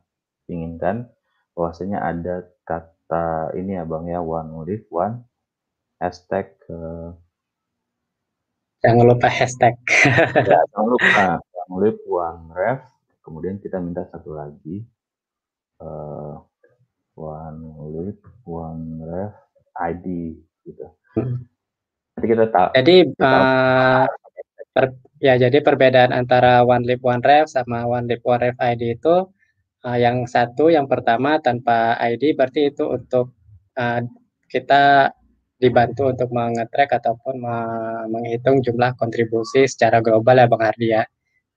inginkan 0.51 1.09
bahwasanya 1.55 2.03
ada 2.03 2.45
kata 2.67 3.55
ini 3.55 3.79
ya 3.79 3.87
Bang 3.87 4.05
ya 4.05 4.19
one 4.19 4.67
live 4.67 4.85
one 4.91 5.23
hashtag 5.97 6.51
uh, 6.67 7.15
jangan 8.83 9.05
lupa 9.07 9.27
hashtag 9.31 9.79
ya, 10.45 10.59
jangan 10.67 10.85
lupa 10.85 11.25
one 11.39 11.73
live 11.81 12.01
one 12.05 12.43
ref 12.51 12.81
kemudian 13.23 13.57
kita 13.57 13.79
minta 13.79 14.05
satu 14.11 14.35
lagi 14.35 14.83
uh, 15.81 16.37
one 17.15 17.61
live 17.95 18.21
one 18.43 18.99
ref 19.01 19.33
ID 19.79 20.35
gitu 20.67 20.85
hmm. 21.15 21.47
Nanti 22.25 22.33
kita 22.33 22.45
tahu 22.49 22.69
jadi 22.73 22.95
kita 23.05 23.29
uh, 23.29 24.05
per, 24.73 24.85
ya 25.21 25.33
jadi 25.37 25.57
perbedaan 25.61 26.11
antara 26.11 26.65
one 26.65 26.81
live 26.81 27.05
one 27.05 27.21
ref 27.21 27.45
sama 27.45 27.85
one 27.85 28.09
live 28.09 28.25
one 28.25 28.41
ref 28.41 28.57
ID 28.57 28.97
itu 28.97 29.29
Uh, 29.85 30.01
yang 30.01 30.25
satu, 30.25 30.73
yang 30.73 30.89
pertama 30.89 31.37
tanpa 31.37 31.93
ID 32.01 32.33
berarti 32.33 32.73
itu 32.73 32.89
untuk 32.89 33.37
uh, 33.77 34.01
kita 34.49 35.13
dibantu 35.61 36.09
untuk 36.09 36.33
mengetrack 36.33 36.97
ataupun 36.97 37.37
menghitung 38.09 38.65
jumlah 38.65 38.97
kontribusi 38.97 39.69
secara 39.69 40.01
global 40.01 40.41
ya 40.41 40.49
Bang 40.49 40.65
Ardi 40.65 40.87
ya 40.89 41.05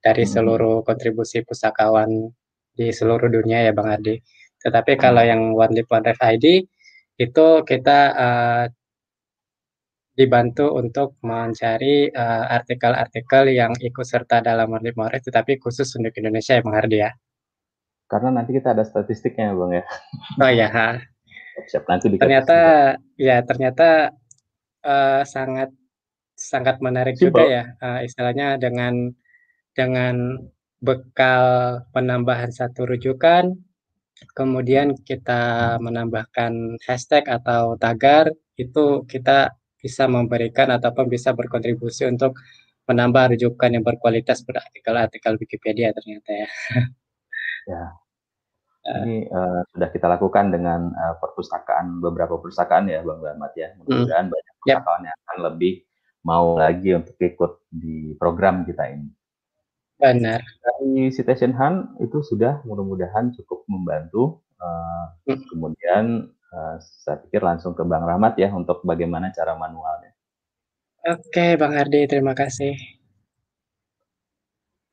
dari 0.04 0.28
hmm. 0.28 0.32
seluruh 0.36 0.84
kontribusi 0.84 1.40
pusakawan 1.40 2.28
di 2.76 2.92
seluruh 2.92 3.32
dunia 3.32 3.64
ya 3.64 3.72
Bang 3.72 3.96
Ardi. 3.96 4.20
Tetapi 4.60 4.92
hmm. 4.92 5.00
kalau 5.00 5.24
yang 5.24 5.56
One 5.56 5.72
Lip 5.72 5.88
One 5.88 6.04
Ref 6.04 6.20
ID 6.20 6.68
itu 7.16 7.46
kita 7.64 7.98
uh, 8.12 8.64
dibantu 10.18 10.74
untuk 10.74 11.14
mencari 11.22 12.10
artikel-artikel 12.50 13.46
uh, 13.46 13.54
yang 13.54 13.72
ikut 13.78 14.02
serta 14.02 14.42
dalam 14.42 14.74
One 14.74 14.90
Ref 14.90 15.22
tetapi 15.22 15.62
khusus 15.62 15.86
untuk 15.94 16.10
Indonesia 16.18 16.58
ya 16.58 16.62
Bang 16.66 16.74
Ardi 16.74 16.98
ya. 16.98 17.10
Karena 18.10 18.42
nanti 18.42 18.50
kita 18.58 18.74
ada 18.74 18.82
statistiknya 18.82 19.54
Bang 19.54 19.78
ya. 19.78 19.84
Oh 20.42 20.50
ya. 20.50 20.68
Siap 21.70 21.86
nanti 21.86 22.10
Ternyata 22.18 22.58
ya 23.14 23.46
ternyata 23.46 24.10
uh, 24.82 25.22
sangat 25.22 25.70
sangat 26.38 26.78
menarik 26.78 27.18
Simple. 27.18 27.34
juga 27.34 27.42
ya 27.46 27.64
uh, 27.82 28.00
istilahnya 28.02 28.58
dengan 28.62 29.10
dengan 29.74 30.38
bekal 30.78 31.42
penambahan 31.90 32.54
satu 32.54 32.86
rujukan 32.86 33.50
kemudian 34.38 34.94
kita 35.02 35.74
menambahkan 35.82 36.78
hashtag 36.86 37.26
atau 37.26 37.74
tagar 37.78 38.30
itu 38.54 39.02
kita 39.06 39.54
bisa 39.78 40.10
memberikan 40.10 40.74
ataupun 40.74 41.06
bisa 41.06 41.32
berkontribusi 41.32 42.06
untuk 42.10 42.38
menambah 42.88 43.36
rujukan 43.36 43.70
yang 43.70 43.84
berkualitas 43.84 44.42
pada 44.42 44.64
artikel-artikel 44.64 45.36
Wikipedia 45.36 45.92
ternyata 45.92 46.30
ya. 46.32 46.48
Ya. 47.68 47.84
Ini 48.88 49.28
uh, 49.28 49.60
sudah 49.68 49.88
kita 49.92 50.08
lakukan 50.08 50.48
dengan 50.48 50.88
uh, 50.96 51.14
perpustakaan 51.20 52.00
beberapa 52.00 52.40
perpustakaan 52.40 52.88
ya 52.88 53.04
Bang 53.04 53.20
Rahmat 53.20 53.52
ya. 53.52 53.76
Mudah-mudahan 53.76 54.26
hmm. 54.26 54.32
banyak 54.32 54.52
perpustakaan 54.56 55.00
yep. 55.04 55.06
yang 55.06 55.16
akan 55.20 55.38
lebih 55.52 55.74
mau 56.24 56.46
lagi 56.56 56.90
untuk 56.96 57.16
ikut 57.20 57.52
di 57.68 58.16
program 58.16 58.64
kita 58.64 58.88
ini. 58.88 59.12
Benar. 60.00 60.40
Dari 60.40 61.12
Citation 61.12 61.52
Hunt 61.52 62.00
itu 62.00 62.24
sudah 62.24 62.64
mudah-mudahan 62.64 63.36
cukup 63.36 63.68
membantu. 63.68 64.40
Uh, 64.56 65.12
hmm. 65.28 65.44
Kemudian 65.52 66.04
uh, 66.52 66.76
saya 66.80 67.20
pikir 67.22 67.40
langsung 67.44 67.72
ke 67.72 67.82
Bang 67.84 68.04
Rahmat 68.04 68.36
ya 68.40 68.52
untuk 68.52 68.84
bagaimana 68.84 69.32
cara 69.32 69.56
manualnya. 69.56 70.12
Oke, 71.08 71.56
Bang 71.56 71.72
Hardi, 71.72 72.04
terima 72.04 72.36
kasih. 72.36 72.74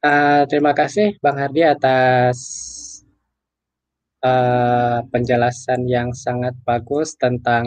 Uh, 0.05 0.45
terima 0.45 0.77
kasih 0.77 1.17
Bang 1.17 1.33
Hardi 1.41 1.65
atas 1.65 2.37
uh, 4.21 5.01
penjelasan 5.09 5.89
yang 5.89 6.13
sangat 6.13 6.53
bagus 6.61 7.17
tentang 7.17 7.65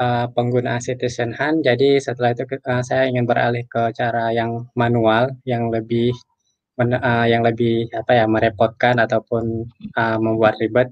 uh, 0.00 0.26
penggunaan 0.32 0.78
citizen 0.78 1.34
hand. 1.34 1.66
Jadi 1.66 1.98
setelah 1.98 2.30
itu 2.34 2.46
uh, 2.46 2.82
saya 2.86 3.10
ingin 3.10 3.26
beralih 3.26 3.66
ke 3.66 3.90
cara 3.94 4.30
yang 4.30 4.70
manual, 4.78 5.34
yang 5.44 5.68
lebih 5.68 6.14
uh, 6.80 7.26
yang 7.28 7.44
lebih 7.44 7.90
apa 7.92 8.12
ya 8.16 8.24
merepotkan 8.24 8.96
ataupun 9.02 9.68
uh, 9.98 10.18
membuat 10.18 10.56
ribet. 10.62 10.88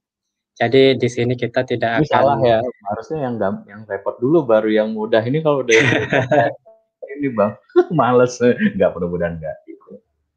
Jadi 0.59 0.99
di 0.99 1.09
sini 1.09 1.39
kita 1.39 1.63
tidak 1.63 2.03
ini 2.03 2.07
akan 2.07 2.11
salah 2.11 2.39
ya. 2.43 2.59
Harusnya 2.91 3.19
yang 3.31 3.35
yang 3.71 3.87
repot 3.87 4.19
dulu 4.19 4.43
baru 4.43 4.67
yang 4.67 4.91
mudah. 4.91 5.23
Ini 5.23 5.39
kalau 5.39 5.63
udah 5.63 5.75
ini 7.15 7.29
bang, 7.31 7.55
males 7.99 8.43
nggak 8.43 8.91
mudah-mudahan 8.91 9.39
nggak. 9.39 9.57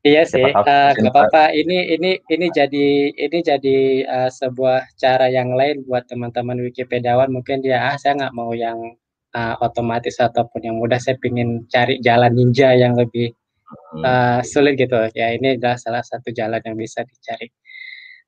Iya 0.02 0.26
sih, 0.26 0.42
uh, 0.42 0.94
apa-apa. 0.98 1.54
Ini 1.54 1.94
ini 1.94 2.18
ini 2.26 2.48
jadi 2.50 3.14
ini 3.14 3.38
jadi 3.46 3.78
uh, 4.10 4.30
sebuah 4.34 4.98
cara 4.98 5.30
yang 5.30 5.54
lain 5.54 5.86
buat 5.86 6.10
teman-teman 6.10 6.58
Wikipediawan. 6.70 7.30
Mungkin 7.30 7.62
dia 7.62 7.86
ah 7.86 7.98
saya 8.02 8.18
nggak 8.18 8.34
mau 8.34 8.50
yang 8.58 8.98
uh, 9.38 9.56
otomatis 9.62 10.18
ataupun 10.18 10.66
yang 10.66 10.82
mudah. 10.82 10.98
Saya 10.98 11.22
ingin 11.22 11.70
cari 11.70 12.02
jalan 12.02 12.34
ninja 12.34 12.74
yang 12.74 12.98
lebih 12.98 13.30
uh, 14.02 14.42
sulit 14.42 14.74
gitu. 14.82 14.98
Ya 15.14 15.38
ini 15.38 15.62
adalah 15.62 15.78
salah 15.78 16.02
satu 16.02 16.34
jalan 16.34 16.62
yang 16.66 16.74
bisa 16.74 17.06
dicari. 17.06 17.54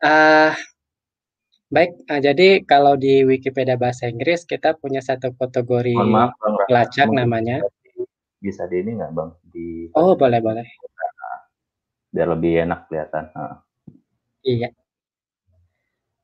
Uh, 0.06 0.54
baik, 1.74 1.92
uh, 2.06 2.22
jadi 2.22 2.62
kalau 2.70 2.94
di 2.94 3.26
Wikipedia 3.26 3.74
bahasa 3.82 4.06
Inggris 4.06 4.46
kita 4.46 4.78
punya 4.78 5.02
satu 5.02 5.34
kategori 5.34 5.98
maaf, 5.98 6.38
pelacak 6.70 7.10
namanya. 7.10 7.66
Bisa 8.38 8.70
di 8.70 8.86
ini 8.86 9.02
nggak 9.02 9.12
bang? 9.12 9.30
Di 9.50 9.90
oh 9.98 10.14
boleh 10.14 10.38
boleh 10.38 10.68
biar 12.14 12.30
lebih 12.30 12.54
enak 12.70 12.86
kelihatan. 12.88 13.34
Nah. 13.34 13.66
Iya. 14.46 14.70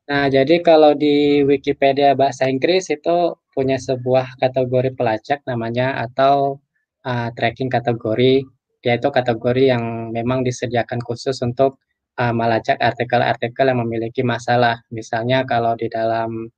Nah, 0.06 0.26
jadi 0.30 0.62
kalau 0.62 0.94
di 0.94 1.42
Wikipedia 1.42 2.14
bahasa 2.14 2.46
Inggris 2.46 2.90
itu 2.90 3.34
punya 3.50 3.78
sebuah 3.78 4.38
kategori 4.38 4.94
pelacak 4.94 5.42
namanya 5.46 5.98
atau 6.06 6.62
uh, 7.06 7.28
tracking 7.34 7.70
kategori, 7.70 8.42
yaitu 8.86 9.08
kategori 9.10 9.64
yang 9.70 10.14
memang 10.14 10.46
disediakan 10.46 11.02
khusus 11.02 11.38
untuk 11.42 11.78
uh, 12.20 12.32
melacak 12.36 12.76
artikel-artikel 12.76 13.64
yang 13.72 13.80
memiliki 13.80 14.20
masalah. 14.20 14.84
Misalnya 14.92 15.48
kalau 15.48 15.72
di 15.80 15.88
dalam 15.88 16.52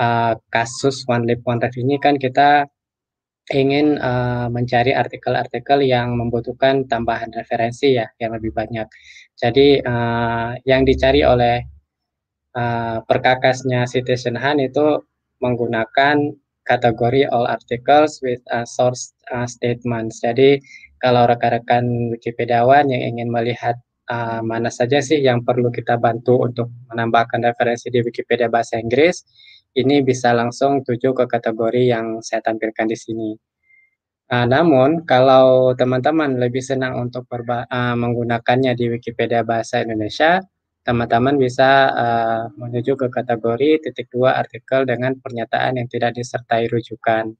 uh, 0.00 0.32
kasus 0.48 1.04
One 1.04 1.28
Lip 1.28 1.44
One 1.44 1.60
Ref 1.60 1.76
ini 1.76 2.00
kan 2.00 2.16
kita 2.16 2.64
ingin 3.52 4.00
uh, 4.00 4.48
mencari 4.48 4.96
artikel-artikel 4.96 5.84
yang 5.84 6.16
membutuhkan 6.16 6.88
tambahan 6.88 7.28
referensi 7.36 7.92
ya 8.00 8.08
yang 8.16 8.32
lebih 8.32 8.56
banyak. 8.56 8.88
Jadi 9.36 9.84
uh, 9.84 10.56
yang 10.64 10.88
dicari 10.88 11.20
oleh 11.20 11.60
uh, 12.56 13.04
perkakasnya 13.04 13.84
Citizen 13.84 14.40
Hunt 14.40 14.64
itu 14.64 15.04
menggunakan 15.44 16.32
kategori 16.64 17.28
all 17.28 17.44
articles 17.44 18.24
with 18.24 18.40
a 18.48 18.64
source 18.64 19.12
uh, 19.28 19.44
statements. 19.44 20.24
Jadi 20.24 20.56
kalau 21.04 21.28
rekan-rekan 21.28 22.16
Wikipediawan 22.16 22.88
yang 22.88 23.02
ingin 23.04 23.28
melihat 23.28 23.76
uh, 24.10 24.40
mana 24.44 24.68
saja 24.68 25.00
sih 25.00 25.20
yang 25.20 25.44
perlu 25.44 25.72
kita 25.72 25.96
bantu 25.96 26.44
untuk 26.44 26.68
menambahkan 26.92 27.40
referensi 27.44 27.88
di 27.88 28.00
Wikipedia 28.04 28.52
bahasa 28.52 28.76
Inggris, 28.80 29.24
ini 29.74 30.00
bisa 30.04 30.30
langsung 30.32 30.86
tuju 30.86 31.12
ke 31.12 31.24
kategori 31.26 31.82
yang 31.90 32.20
saya 32.20 32.40
tampilkan 32.44 32.86
di 32.88 32.96
sini. 32.98 33.30
Uh, 34.32 34.46
namun, 34.48 35.04
kalau 35.04 35.76
teman-teman 35.76 36.40
lebih 36.40 36.64
senang 36.64 36.96
untuk 36.96 37.28
uh, 37.28 37.94
menggunakannya 37.94 38.72
di 38.72 38.88
Wikipedia 38.88 39.44
Bahasa 39.44 39.84
Indonesia, 39.84 40.40
teman-teman 40.84 41.36
bisa 41.40 41.92
uh, 41.92 42.42
menuju 42.60 42.96
ke 42.96 43.08
kategori 43.08 43.84
titik 43.88 44.12
dua 44.12 44.36
artikel 44.36 44.84
dengan 44.84 45.16
pernyataan 45.16 45.80
yang 45.80 45.88
tidak 45.88 46.16
disertai 46.16 46.68
rujukan. 46.68 47.32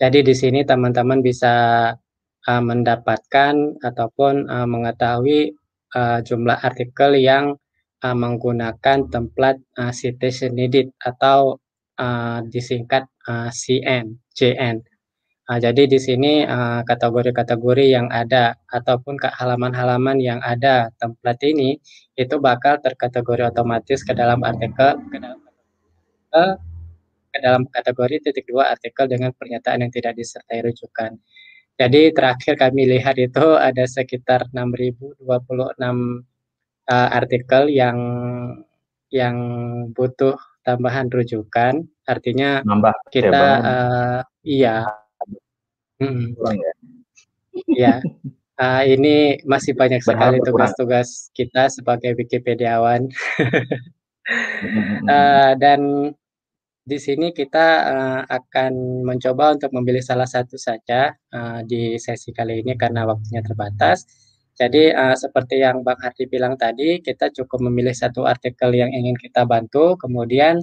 Jadi 0.00 0.24
di 0.24 0.32
sini 0.32 0.64
teman-teman 0.64 1.20
bisa 1.20 1.92
uh, 2.48 2.62
mendapatkan 2.62 3.80
ataupun 3.82 4.48
uh, 4.48 4.68
mengetahui 4.68 5.56
uh, 5.96 6.20
jumlah 6.24 6.56
artikel 6.60 7.16
yang 7.18 7.56
uh, 8.04 8.16
menggunakan 8.16 9.08
template 9.10 9.60
uh, 9.76 9.92
citation 9.92 10.56
needed 10.56 10.92
atau 11.02 11.60
uh, 12.00 12.38
disingkat 12.48 13.04
uh, 13.28 13.50
CN, 13.52 14.16
JN. 14.32 14.80
Uh, 15.50 15.58
jadi 15.58 15.90
di 15.90 15.98
sini 15.98 16.46
kategori-kategori 16.86 17.86
uh, 17.90 17.92
yang 17.98 18.06
ada 18.06 18.54
ataupun 18.70 19.18
ke 19.18 19.28
halaman-halaman 19.34 20.22
yang 20.22 20.38
ada 20.46 20.94
template 21.02 21.42
ini 21.42 21.74
itu 22.14 22.38
bakal 22.38 22.78
terkategori 22.78 23.50
otomatis 23.50 24.06
ke 24.06 24.14
dalam 24.14 24.46
artikel 24.46 24.94
ke 25.10 25.18
dalam 25.18 25.38
ke 27.30 27.38
dalam 27.38 27.62
kategori 27.70 28.30
titik 28.30 28.46
dua 28.50 28.74
artikel 28.74 29.06
dengan 29.06 29.30
pernyataan 29.34 29.86
yang 29.86 29.92
tidak 29.94 30.18
disertai 30.18 30.66
rujukan. 30.66 31.14
Jadi 31.80 32.12
terakhir 32.12 32.60
kami 32.60 32.84
lihat 32.84 33.16
itu 33.16 33.56
ada 33.56 33.88
sekitar 33.88 34.52
6026 34.52 35.24
uh, 35.24 37.08
artikel 37.08 37.72
yang 37.72 37.98
yang 39.08 39.36
butuh 39.96 40.36
tambahan 40.60 41.08
rujukan, 41.08 41.88
artinya 42.04 42.60
Nambah, 42.68 42.92
kita 43.08 43.32
ya, 43.32 43.56
uh, 43.64 44.20
iya, 44.44 44.76
hmm. 46.04 46.36
ya. 46.36 46.72
ya. 47.72 47.94
Uh, 48.60 48.84
ini 48.84 49.40
masih 49.48 49.72
banyak 49.72 50.04
sekali 50.04 50.36
tugas-tugas 50.44 51.32
kita 51.32 51.72
sebagai 51.72 52.12
Wikipediawan. 52.12 53.08
uh, 55.08 55.52
dan 55.64 56.12
di 56.90 56.98
sini 56.98 57.30
kita 57.30 57.66
uh, 57.86 58.22
akan 58.26 59.06
mencoba 59.06 59.54
untuk 59.54 59.70
memilih 59.70 60.02
salah 60.02 60.26
satu 60.26 60.58
saja 60.58 61.14
uh, 61.30 61.62
di 61.62 61.94
sesi 62.02 62.34
kali 62.34 62.66
ini 62.66 62.74
karena 62.74 63.06
waktunya 63.06 63.38
terbatas. 63.46 64.02
Jadi 64.58 64.90
uh, 64.90 65.14
seperti 65.14 65.62
yang 65.62 65.86
Bang 65.86 66.02
Hardi 66.02 66.26
bilang 66.26 66.58
tadi, 66.58 66.98
kita 66.98 67.30
cukup 67.30 67.62
memilih 67.62 67.94
satu 67.94 68.26
artikel 68.26 68.74
yang 68.74 68.90
ingin 68.90 69.14
kita 69.14 69.46
bantu, 69.46 69.94
kemudian 70.02 70.58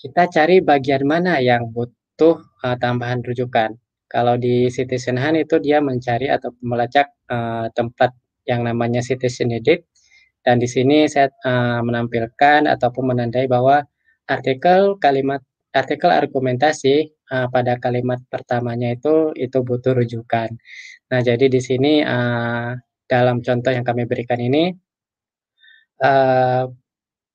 kita 0.00 0.26
cari 0.32 0.64
bagian 0.64 1.04
mana 1.04 1.36
yang 1.36 1.68
butuh 1.68 2.40
uh, 2.64 2.76
tambahan 2.80 3.20
rujukan. 3.20 3.76
Kalau 4.08 4.40
di 4.40 4.72
Citizen 4.72 5.20
Hunt 5.20 5.36
itu 5.36 5.60
dia 5.60 5.84
mencari 5.84 6.32
atau 6.32 6.56
melacak 6.64 7.12
uh, 7.28 7.68
tempat 7.76 8.16
yang 8.48 8.64
namanya 8.64 9.04
Citizen 9.04 9.52
Edit, 9.52 9.84
dan 10.42 10.58
di 10.58 10.66
sini 10.66 11.06
saya 11.06 11.28
uh, 11.44 11.84
menampilkan 11.84 12.66
ataupun 12.66 13.14
menandai 13.14 13.46
bahwa 13.46 13.84
artikel 14.28 14.96
kalimat 15.02 15.42
artikel 15.72 16.12
argumentasi 16.12 17.10
uh, 17.32 17.48
pada 17.48 17.80
kalimat 17.80 18.20
pertamanya 18.28 18.92
itu 18.92 19.32
itu 19.36 19.58
butuh 19.64 19.96
rujukan. 19.96 20.52
Nah, 21.10 21.20
jadi 21.24 21.48
di 21.48 21.60
sini 21.60 22.04
uh, 22.04 22.76
dalam 23.08 23.40
contoh 23.40 23.72
yang 23.72 23.84
kami 23.84 24.04
berikan 24.04 24.40
ini, 24.40 24.72
uh, 26.04 26.64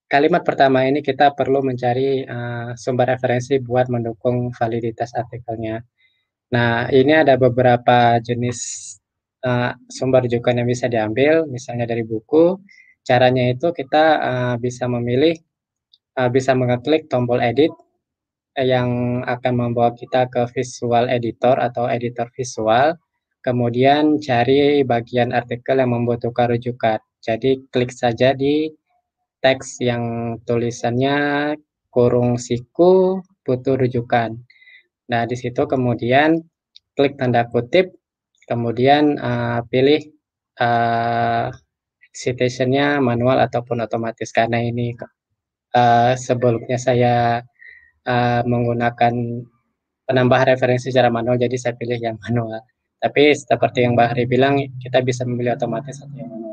kalimat 0.08 0.41
pertama 0.45 0.86
ini 0.86 1.02
kita 1.02 1.34
perlu 1.34 1.65
mencari 1.65 2.23
uh, 2.26 2.71
sumber 2.78 3.17
referensi 3.17 3.58
buat 3.62 3.89
mendukung 3.89 4.54
validitas 4.54 5.13
artikelnya. 5.17 5.82
Nah, 6.54 6.88
ini 6.93 7.12
ada 7.12 7.36
beberapa 7.36 8.21
jenis 8.23 8.60
uh, 9.43 9.76
sumber 9.91 10.23
rujukan 10.26 10.56
yang 10.56 10.67
bisa 10.69 10.88
diambil, 10.88 11.43
misalnya 11.50 11.86
dari 11.89 12.08
buku. 12.08 12.56
Caranya 13.04 13.52
itu 13.52 13.71
kita 13.76 14.06
uh, 14.19 14.56
bisa 14.60 14.88
memilih, 14.88 15.36
uh, 16.17 16.30
bisa 16.34 16.58
mengeklik 16.58 17.06
tombol 17.08 17.39
edit 17.39 17.71
yang 18.58 19.21
akan 19.21 19.53
membawa 19.53 19.93
kita 19.93 20.25
ke 20.34 20.49
visual 20.58 21.06
editor 21.13 21.62
atau 21.62 21.86
editor 21.86 22.25
visual 22.34 22.97
kemudian 23.45 24.19
cari 24.19 24.82
bagian 24.84 25.32
artikel 25.32 25.80
yang 25.80 25.95
membutuhkan 25.95 26.51
rujukan. 26.51 26.99
Jadi 27.23 27.63
klik 27.71 27.95
saja 27.95 28.36
di 28.36 28.67
teks 29.39 29.80
yang 29.80 30.36
tulisannya 30.43 31.53
kurung 31.88 32.36
siku 32.36 33.23
butuh 33.47 33.80
rujukan. 33.80 34.36
Nah, 35.08 35.23
di 35.23 35.39
situ 35.39 35.63
kemudian 35.63 36.43
klik 36.99 37.15
tanda 37.15 37.47
kutip, 37.47 37.95
kemudian 38.51 39.15
uh, 39.15 39.63
pilih 39.71 40.03
uh, 40.60 41.47
citationnya 42.12 42.99
manual 42.99 43.39
ataupun 43.39 43.80
otomatis 43.86 44.36
karena 44.36 44.60
ini 44.60 44.91
uh, 45.73 46.13
sebelumnya 46.15 46.77
saya 46.80 47.41
uh, 48.08 48.41
menggunakan 48.47 49.13
penambah 50.08 50.41
referensi 50.47 50.93
secara 50.93 51.12
manual, 51.12 51.36
jadi 51.36 51.56
saya 51.60 51.73
pilih 51.75 51.99
yang 51.99 52.15
manual. 52.23 52.63
Tapi 52.97 53.36
seperti 53.36 53.86
yang 53.86 53.93
Mbak 53.93 54.25
bilang, 54.25 54.58
kita 54.80 55.03
bisa 55.06 55.27
memilih 55.27 55.60
otomatis 55.60 55.99
atau 56.01 56.15
yang 56.17 56.32
manual. 56.32 56.47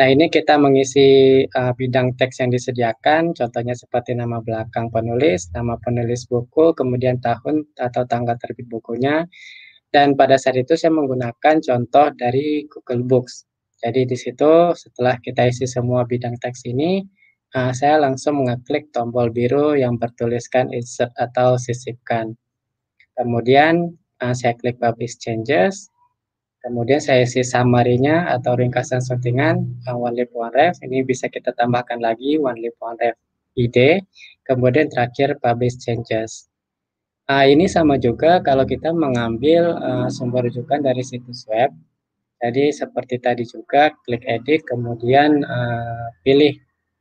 Nah, 0.00 0.08
ini 0.08 0.32
kita 0.32 0.56
mengisi 0.56 1.44
uh, 1.44 1.76
bidang 1.76 2.16
teks 2.16 2.40
yang 2.40 2.48
disediakan, 2.48 3.36
contohnya 3.36 3.76
seperti 3.76 4.16
nama 4.16 4.40
belakang 4.40 4.88
penulis, 4.88 5.52
nama 5.52 5.76
penulis 5.76 6.24
buku, 6.24 6.72
kemudian 6.72 7.20
tahun 7.20 7.68
atau 7.76 8.08
tanggal 8.08 8.32
terbit 8.40 8.64
bukunya. 8.72 9.28
Dan 9.92 10.16
pada 10.16 10.40
saat 10.40 10.56
itu 10.56 10.72
saya 10.72 10.96
menggunakan 10.96 11.60
contoh 11.60 12.16
dari 12.16 12.64
Google 12.72 13.04
Books. 13.04 13.44
Jadi 13.84 14.08
di 14.08 14.16
situ 14.16 14.72
setelah 14.72 15.20
kita 15.20 15.44
isi 15.52 15.68
semua 15.68 16.08
bidang 16.08 16.40
teks 16.40 16.64
ini, 16.64 17.04
uh, 17.56 17.72
saya 17.74 18.02
langsung 18.02 18.42
mengeklik 18.44 18.90
tombol 18.94 19.30
biru 19.30 19.74
yang 19.78 19.96
bertuliskan 19.96 20.70
insert 20.74 21.10
atau 21.16 21.56
sisipkan. 21.56 22.34
Kemudian 23.14 23.94
uh, 24.22 24.34
saya 24.34 24.56
klik 24.56 24.80
publish 24.80 25.18
changes, 25.20 25.90
Kemudian 26.60 27.00
saya 27.00 27.24
isi 27.24 27.40
summary-nya 27.40 28.28
atau 28.36 28.52
ringkasan 28.52 29.00
settingan 29.00 29.64
uh, 29.88 29.96
one 29.96 30.12
lip 30.12 30.28
one 30.36 30.52
ref. 30.52 30.76
Ini 30.84 31.08
bisa 31.08 31.32
kita 31.32 31.56
tambahkan 31.56 32.04
lagi 32.04 32.36
one 32.36 32.60
lip 32.60 32.76
one 32.84 33.00
ref 33.00 33.16
ide. 33.56 34.04
Kemudian 34.44 34.92
terakhir 34.92 35.40
publish 35.40 35.80
changes. 35.80 36.52
Uh, 37.32 37.48
ini 37.48 37.64
sama 37.64 37.96
juga 37.96 38.44
kalau 38.44 38.68
kita 38.68 38.92
mengambil 38.92 39.72
uh, 39.80 40.08
sumber 40.12 40.44
rujukan 40.52 40.84
dari 40.84 41.00
situs 41.00 41.48
web. 41.48 41.72
Jadi 42.44 42.72
seperti 42.76 43.16
tadi 43.20 43.44
juga 43.48 43.92
klik 44.04 44.24
edit 44.28 44.60
kemudian 44.68 45.40
uh, 45.44 46.12
pilih 46.24 46.60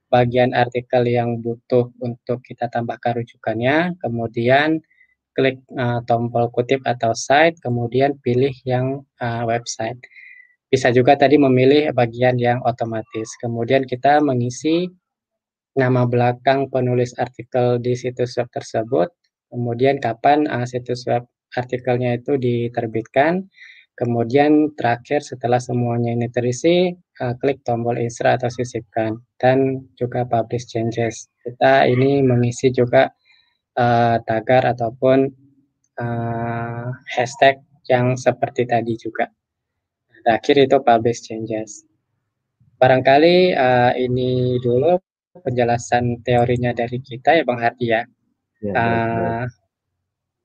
bagian 0.09 0.57
artikel 0.57 1.05
yang 1.05 1.39
butuh 1.39 1.89
untuk 2.01 2.41
kita 2.41 2.67
tambahkan 2.67 3.21
rujukannya, 3.21 3.95
kemudian 4.01 4.81
klik 5.37 5.61
uh, 5.77 6.01
tombol 6.09 6.49
kutip 6.51 6.81
atau 6.83 7.13
site, 7.13 7.61
kemudian 7.61 8.17
pilih 8.19 8.51
yang 8.65 9.05
uh, 9.21 9.45
website. 9.45 9.97
Bisa 10.69 10.93
juga 10.93 11.17
tadi 11.17 11.37
memilih 11.39 11.89
bagian 11.95 12.37
yang 12.37 12.61
otomatis. 12.61 13.33
Kemudian 13.41 13.89
kita 13.89 14.21
mengisi 14.21 14.85
nama 15.73 16.05
belakang 16.05 16.67
penulis 16.69 17.15
artikel 17.17 17.79
di 17.79 17.95
situs 17.95 18.35
web 18.35 18.49
tersebut, 18.51 19.09
kemudian 19.53 20.01
kapan 20.01 20.49
uh, 20.49 20.65
situs 20.65 21.05
web 21.07 21.23
artikelnya 21.55 22.19
itu 22.19 22.37
diterbitkan, 22.37 23.47
kemudian 23.97 24.73
terakhir 24.77 25.25
setelah 25.25 25.57
semuanya 25.57 26.13
ini 26.13 26.29
terisi, 26.29 26.93
uh, 27.21 27.35
klik 27.39 27.61
tombol 27.67 27.99
insert 27.99 28.39
atau 28.39 28.49
sisipkan, 28.51 29.19
dan 29.37 29.87
juga 29.99 30.23
publish 30.25 30.67
changes. 30.67 31.27
Kita 31.43 31.85
ini 31.85 32.23
mengisi 32.23 32.71
juga 32.71 33.11
uh, 33.79 34.17
tagar 34.23 34.67
ataupun 34.75 35.29
uh, 35.99 36.87
hashtag 37.11 37.59
yang 37.87 38.15
seperti 38.15 38.65
tadi 38.67 38.95
juga. 38.95 39.27
Terakhir 40.23 40.55
itu 40.67 40.77
publish 40.83 41.19
changes. 41.23 41.83
Barangkali 42.79 43.55
uh, 43.55 43.91
ini 43.95 44.55
dulu 44.59 44.99
penjelasan 45.43 46.23
teorinya 46.23 46.71
dari 46.75 46.99
kita 46.99 47.39
ya 47.39 47.43
Bang 47.43 47.59
Hardi 47.59 47.87
ya. 47.91 48.03
ya 48.63 48.73
uh, 48.75 49.43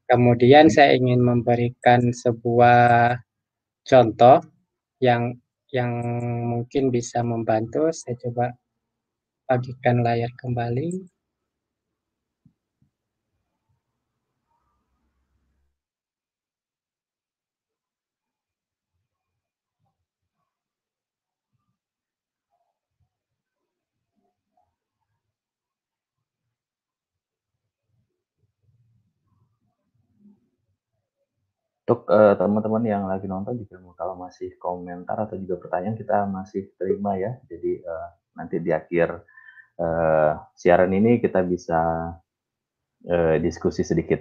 kemudian 0.08 0.68
saya 0.70 0.94
ingin 0.94 1.22
memberikan 1.22 2.12
sebuah 2.12 3.18
contoh 3.84 4.40
yang 5.00 5.36
yang 5.74 5.92
mungkin 6.46 6.94
bisa 6.94 7.26
membantu. 7.26 7.90
Saya 7.90 8.14
coba 8.22 8.54
bagikan 9.50 10.06
layar 10.06 10.30
kembali. 10.38 11.13
Untuk 31.84 32.08
uh, 32.08 32.32
teman-teman 32.40 32.80
yang 32.88 33.04
lagi 33.04 33.28
nonton 33.28 33.60
juga 33.60 33.76
kalau 34.00 34.16
masih 34.16 34.56
komentar 34.56 35.20
atau 35.20 35.36
juga 35.36 35.68
pertanyaan 35.68 36.00
kita 36.00 36.24
masih 36.24 36.72
terima 36.80 37.12
ya. 37.20 37.36
Jadi 37.44 37.84
uh, 37.84 38.08
nanti 38.40 38.56
di 38.56 38.72
akhir 38.72 39.20
uh, 39.84 40.32
siaran 40.56 40.96
ini 40.96 41.20
kita 41.20 41.44
bisa 41.44 42.08
uh, 43.04 43.36
diskusi 43.36 43.84
sedikit. 43.84 44.16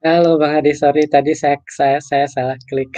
Halo 0.00 0.40
Bang 0.40 0.56
Adi, 0.56 0.72
sorry 0.72 1.04
tadi 1.04 1.36
saya 1.36 1.60
saya, 1.68 2.00
saya 2.00 2.24
salah 2.24 2.56
klik. 2.64 2.88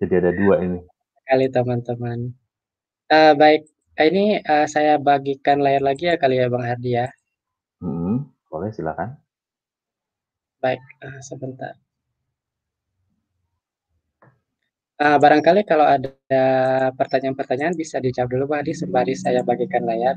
Jadi 0.00 0.14
ada 0.24 0.32
dua 0.32 0.64
ini. 0.64 0.80
Kali 1.28 1.52
teman-teman. 1.52 2.32
Uh, 3.12 3.36
baik, 3.36 3.68
ini 4.00 4.40
uh, 4.40 4.64
saya 4.64 4.96
bagikan 4.96 5.60
layar 5.60 5.84
lagi 5.84 6.08
ya 6.08 6.16
kali 6.16 6.40
ya 6.40 6.48
Bang 6.48 6.64
Hardi 6.64 6.96
ya. 6.96 7.12
Hmm, 7.84 8.24
boleh 8.48 8.72
silakan. 8.72 9.20
Baik, 10.60 10.80
uh, 11.00 11.20
sebentar. 11.24 11.72
Uh, 15.00 15.16
barangkali 15.16 15.64
kalau 15.64 15.88
ada 15.88 16.12
pertanyaan-pertanyaan 16.92 17.72
bisa 17.72 17.96
dijawab 18.04 18.28
dulu 18.28 18.52
Pak 18.52 18.68
Adi 18.68 18.72
sembari 18.76 19.16
saya 19.16 19.40
bagikan 19.40 19.88
layar. 19.88 20.12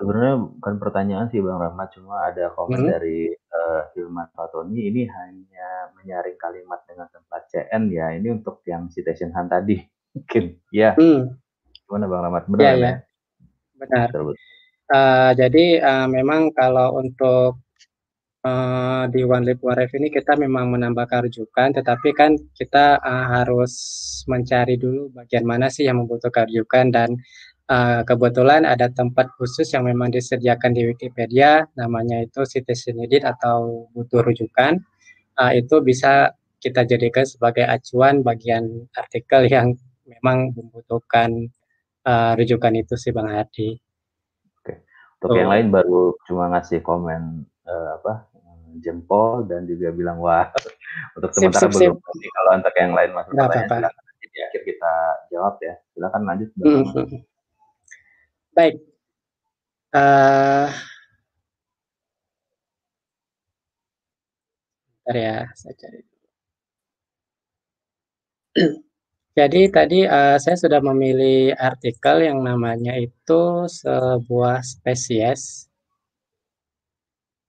Sebenarnya 0.00 0.40
bukan 0.56 0.74
pertanyaan 0.80 1.28
sih 1.28 1.44
Bang 1.44 1.60
Rahmat, 1.60 1.92
cuma 1.92 2.24
ada 2.24 2.48
komen 2.56 2.80
hmm. 2.80 2.88
dari 2.88 3.28
uh, 3.28 3.92
Hilman 3.92 4.32
Fatoni, 4.32 4.88
ini 4.88 5.04
hanya 5.04 5.92
menyaring 6.00 6.40
kalimat 6.40 6.80
dengan 6.88 7.12
tempat 7.12 7.52
CN 7.52 7.92
ya, 7.92 8.16
ini 8.16 8.32
untuk 8.32 8.64
yang 8.64 8.88
citation 8.88 9.28
hand 9.36 9.52
tadi. 9.52 9.76
Mungkin, 10.16 10.56
ya. 10.72 10.96
Hmm. 10.96 11.36
Gimana 11.84 12.08
Bang 12.08 12.24
Rahmat? 12.24 12.48
Benar 12.48 12.64
ya? 12.64 12.72
ya? 12.80 12.94
Benar. 13.76 14.08
Uh, 14.88 15.30
jadi 15.36 15.64
uh, 15.84 16.08
memang 16.08 16.48
kalau 16.56 16.96
untuk 16.96 17.60
uh, 18.44 19.04
di 19.12 19.20
One 19.24 19.44
Lip 19.44 19.60
One 19.60 19.76
Ref 19.76 19.92
ini 19.96 20.08
kita 20.08 20.36
memang 20.36 20.72
menambahkan 20.72 21.28
rujukan, 21.28 21.76
tetapi 21.76 22.10
kan 22.16 22.36
kita 22.56 23.00
uh, 23.00 23.26
harus 23.40 23.72
mencari 24.28 24.80
dulu 24.80 25.12
bagian 25.12 25.44
mana 25.44 25.68
sih 25.68 25.88
yang 25.88 26.00
membutuhkan 26.00 26.48
rujukan 26.48 26.92
dan 26.92 27.08
uh, 27.68 28.00
kebetulan 28.04 28.64
ada 28.64 28.88
tempat 28.88 29.28
khusus 29.36 29.68
yang 29.72 29.84
memang 29.84 30.12
disediakan 30.12 30.72
di 30.72 30.88
Wikipedia, 30.88 31.68
namanya 31.76 32.24
itu 32.24 32.44
citizen 32.48 33.00
edit 33.04 33.24
atau 33.24 33.88
butuh 33.92 34.24
rujukan. 34.24 34.80
Uh, 35.40 35.52
itu 35.56 35.80
bisa 35.80 36.36
kita 36.60 36.84
jadikan 36.84 37.24
sebagai 37.24 37.64
acuan 37.64 38.20
bagian 38.20 38.84
artikel 38.92 39.48
yang 39.48 39.72
memang 40.04 40.52
membutuhkan 40.52 41.48
uh, 42.04 42.36
rujukan 42.36 42.76
itu 42.76 42.94
sih 43.00 43.16
Bang 43.16 43.32
Hadi. 43.32 43.80
Oke. 44.60 44.84
Untuk 45.16 45.32
oh. 45.32 45.36
yang 45.40 45.48
lain 45.48 45.66
baru 45.72 46.12
cuma 46.28 46.52
ngasih 46.52 46.84
komen 46.84 47.48
uh, 47.64 47.88
apa 47.96 48.29
jempol 48.78 49.42
dan 49.50 49.66
juga 49.66 49.90
bilang 49.90 50.22
wah 50.22 50.46
untuk 51.18 51.34
sementara 51.34 51.66
sip, 51.74 51.90
belum 51.90 51.98
sip. 51.98 52.30
kalau 52.30 52.50
untuk 52.54 52.74
yang 52.78 52.92
lain 52.94 53.10
masuk 53.10 53.32
pertanyaan 53.34 53.90
silakan 53.90 54.04
di 54.30 54.38
akhir 54.46 54.62
kita 54.62 54.94
jawab 55.34 55.54
ya. 55.58 55.74
Silakan 55.90 56.22
lanjut 56.22 56.48
mm 56.54 56.82
-hmm. 56.86 57.18
baik. 58.54 58.74
Uh, 59.90 60.70
ya 65.10 65.42
saya 65.58 65.74
cari 65.74 66.00
jadi 69.38 69.60
tadi 69.70 69.98
uh, 70.06 70.38
saya 70.38 70.56
sudah 70.58 70.78
memilih 70.78 71.54
artikel 71.58 72.22
yang 72.22 72.38
namanya 72.46 72.94
itu 72.98 73.66
sebuah 73.66 74.62
spesies 74.62 75.69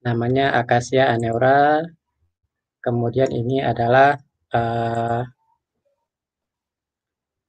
namanya 0.06 0.54
Acacia 0.58 1.10
aneura. 1.14 1.82
Kemudian 2.82 3.30
ini 3.30 3.62
adalah 3.62 4.18
uh, 4.54 5.22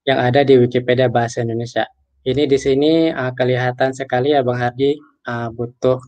yang 0.04 0.18
ada 0.20 0.44
di 0.44 0.60
Wikipedia 0.60 1.08
Bahasa 1.08 1.40
Indonesia. 1.40 1.88
Ini 2.22 2.44
di 2.46 2.58
sini 2.60 3.08
uh, 3.10 3.32
kelihatan 3.32 3.96
sekali 3.96 4.36
ya 4.36 4.44
Bang 4.44 4.60
Hardi 4.60 4.94
uh, 5.26 5.48
butuh 5.50 5.98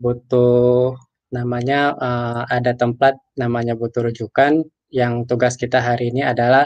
butuh 0.00 0.96
namanya 1.32 1.92
uh, 1.96 2.42
ada 2.48 2.72
tempat 2.76 3.18
namanya 3.36 3.74
butuh 3.76 4.08
rujukan 4.08 4.64
yang 4.88 5.26
tugas 5.28 5.58
kita 5.58 5.82
hari 5.82 6.14
ini 6.14 6.22
adalah 6.24 6.64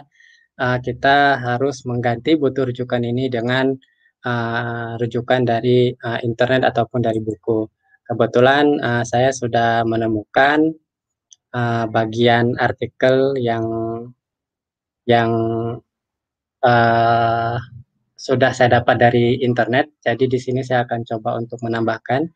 uh, 0.60 0.78
kita 0.78 1.40
harus 1.40 1.82
mengganti 1.88 2.36
butuh 2.36 2.68
rujukan 2.68 3.02
ini 3.02 3.32
dengan 3.32 3.72
uh, 4.24 4.94
rujukan 5.00 5.40
dari 5.48 5.90
uh, 5.96 6.20
internet 6.22 6.62
ataupun 6.68 7.00
dari 7.00 7.20
buku. 7.24 7.79
Kebetulan 8.10 8.66
uh, 8.82 9.06
saya 9.06 9.30
sudah 9.30 9.86
menemukan 9.86 10.74
uh, 11.54 11.86
bagian 11.86 12.58
artikel 12.58 13.38
yang 13.38 13.62
yang 15.06 15.30
uh, 16.66 17.54
sudah 18.18 18.50
saya 18.50 18.82
dapat 18.82 18.96
dari 18.98 19.38
internet. 19.46 19.94
Jadi 20.02 20.26
di 20.26 20.38
sini 20.42 20.60
saya 20.66 20.82
akan 20.82 21.00
coba 21.06 21.38
untuk 21.38 21.62
menambahkan. 21.62 22.26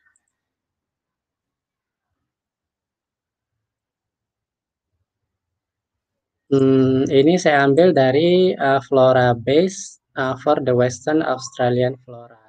Hmm, 6.54 7.02
ini 7.10 7.34
saya 7.34 7.66
ambil 7.66 7.90
dari 7.90 8.54
uh, 8.54 8.78
Flora 8.86 9.34
Base 9.34 9.98
uh, 10.14 10.38
for 10.38 10.62
the 10.62 10.70
Western 10.70 11.18
Australian 11.18 11.98
Flora. 12.06 12.43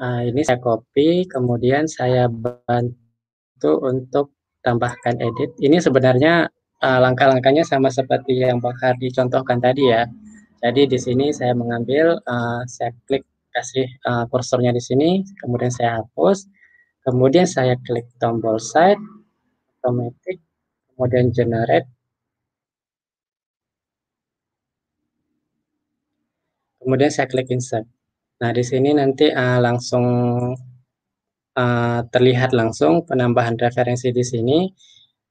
Uh, 0.00 0.24
ini 0.32 0.40
saya 0.40 0.56
copy, 0.56 1.28
kemudian 1.28 1.84
saya 1.84 2.26
bantu 2.28 3.72
untuk 3.84 4.32
tambahkan 4.64 5.20
edit. 5.20 5.52
Ini 5.60 5.78
sebenarnya 5.84 6.48
uh, 6.80 6.98
langkah-langkahnya 7.02 7.62
sama 7.66 7.92
seperti 7.92 8.40
yang 8.40 8.58
Bang 8.58 8.78
Hardi 8.80 9.12
contohkan 9.12 9.60
tadi 9.60 9.92
ya. 9.92 10.08
Jadi 10.62 10.86
di 10.86 10.98
sini 10.98 11.34
saya 11.34 11.52
mengambil, 11.52 12.22
uh, 12.24 12.62
saya 12.70 12.94
klik 13.04 13.26
kasih 13.52 13.84
uh, 14.08 14.24
kursornya 14.32 14.72
di 14.72 14.80
sini, 14.80 15.20
kemudian 15.42 15.68
saya 15.68 16.00
hapus, 16.00 16.48
kemudian 17.04 17.44
saya 17.44 17.76
klik 17.84 18.08
tombol 18.16 18.56
side, 18.56 18.98
automatic, 19.82 20.40
kemudian 20.94 21.34
generate, 21.34 21.84
kemudian 26.80 27.10
saya 27.12 27.26
klik 27.28 27.50
insert. 27.52 27.84
Nah, 28.42 28.50
di 28.50 28.66
sini 28.66 28.90
nanti 28.90 29.30
uh, 29.30 29.62
langsung 29.62 30.06
uh, 31.54 32.00
terlihat 32.10 32.50
langsung 32.50 33.06
penambahan 33.06 33.54
referensi 33.54 34.10
di 34.10 34.24
sini 34.26 34.66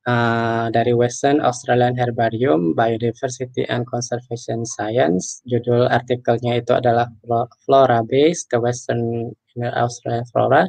uh, 0.07 0.71
dari 0.71 0.95
Western 0.95 1.43
Australian 1.43 1.99
Herbarium 1.99 2.71
Biodiversity 2.71 3.67
and 3.67 3.83
Conservation 3.83 4.63
Science. 4.63 5.43
Judul 5.43 5.91
artikelnya 5.91 6.63
itu 6.63 6.71
adalah 6.71 7.11
Flora 7.67 7.99
Base, 8.07 8.47
the 8.47 8.63
Western 8.63 9.27
Australian 9.59 10.23
Flora. 10.31 10.63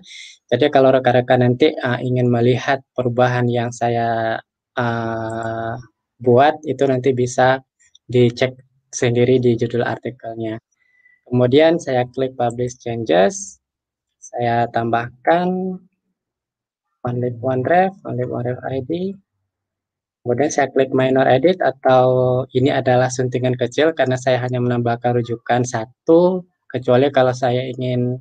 Jadi 0.51 0.67
kalau 0.75 0.91
rekan-rekan 0.91 1.47
nanti 1.47 1.71
uh, 1.79 2.03
ingin 2.03 2.27
melihat 2.27 2.83
perubahan 2.99 3.47
yang 3.47 3.71
saya 3.71 4.35
uh, 4.75 5.75
buat, 6.19 6.59
itu 6.67 6.83
nanti 6.91 7.15
bisa 7.15 7.63
dicek 8.11 8.59
sendiri 8.91 9.39
di 9.39 9.55
judul 9.55 9.87
artikelnya. 9.87 10.59
Kemudian 11.33 11.81
saya 11.81 12.05
klik 12.13 12.37
publish 12.37 12.77
changes, 12.77 13.57
saya 14.21 14.69
tambahkan 14.69 15.49
one 17.01 17.19
lip 17.25 17.41
one 17.41 17.65
ref, 17.65 17.97
ID. 18.05 19.17
Kemudian 20.21 20.51
saya 20.53 20.69
klik 20.69 20.93
minor 20.93 21.25
edit 21.25 21.57
atau 21.65 22.05
ini 22.53 22.69
adalah 22.69 23.09
suntingan 23.09 23.57
kecil 23.57 23.97
karena 23.97 24.21
saya 24.21 24.45
hanya 24.45 24.61
menambahkan 24.61 25.25
rujukan 25.25 25.65
satu, 25.65 26.45
kecuali 26.69 27.09
kalau 27.09 27.33
saya 27.33 27.65
ingin 27.65 28.21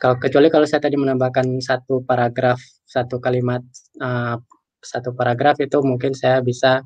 kalau 0.00 0.16
kecuali 0.16 0.48
kalau 0.48 0.64
saya 0.64 0.82
tadi 0.88 0.96
menambahkan 0.96 1.60
satu 1.60 2.00
paragraf, 2.02 2.58
satu 2.88 3.20
kalimat, 3.20 3.60
uh, 4.00 4.40
satu 4.80 5.12
paragraf 5.14 5.60
itu 5.60 5.78
mungkin 5.84 6.16
saya 6.16 6.40
bisa 6.40 6.82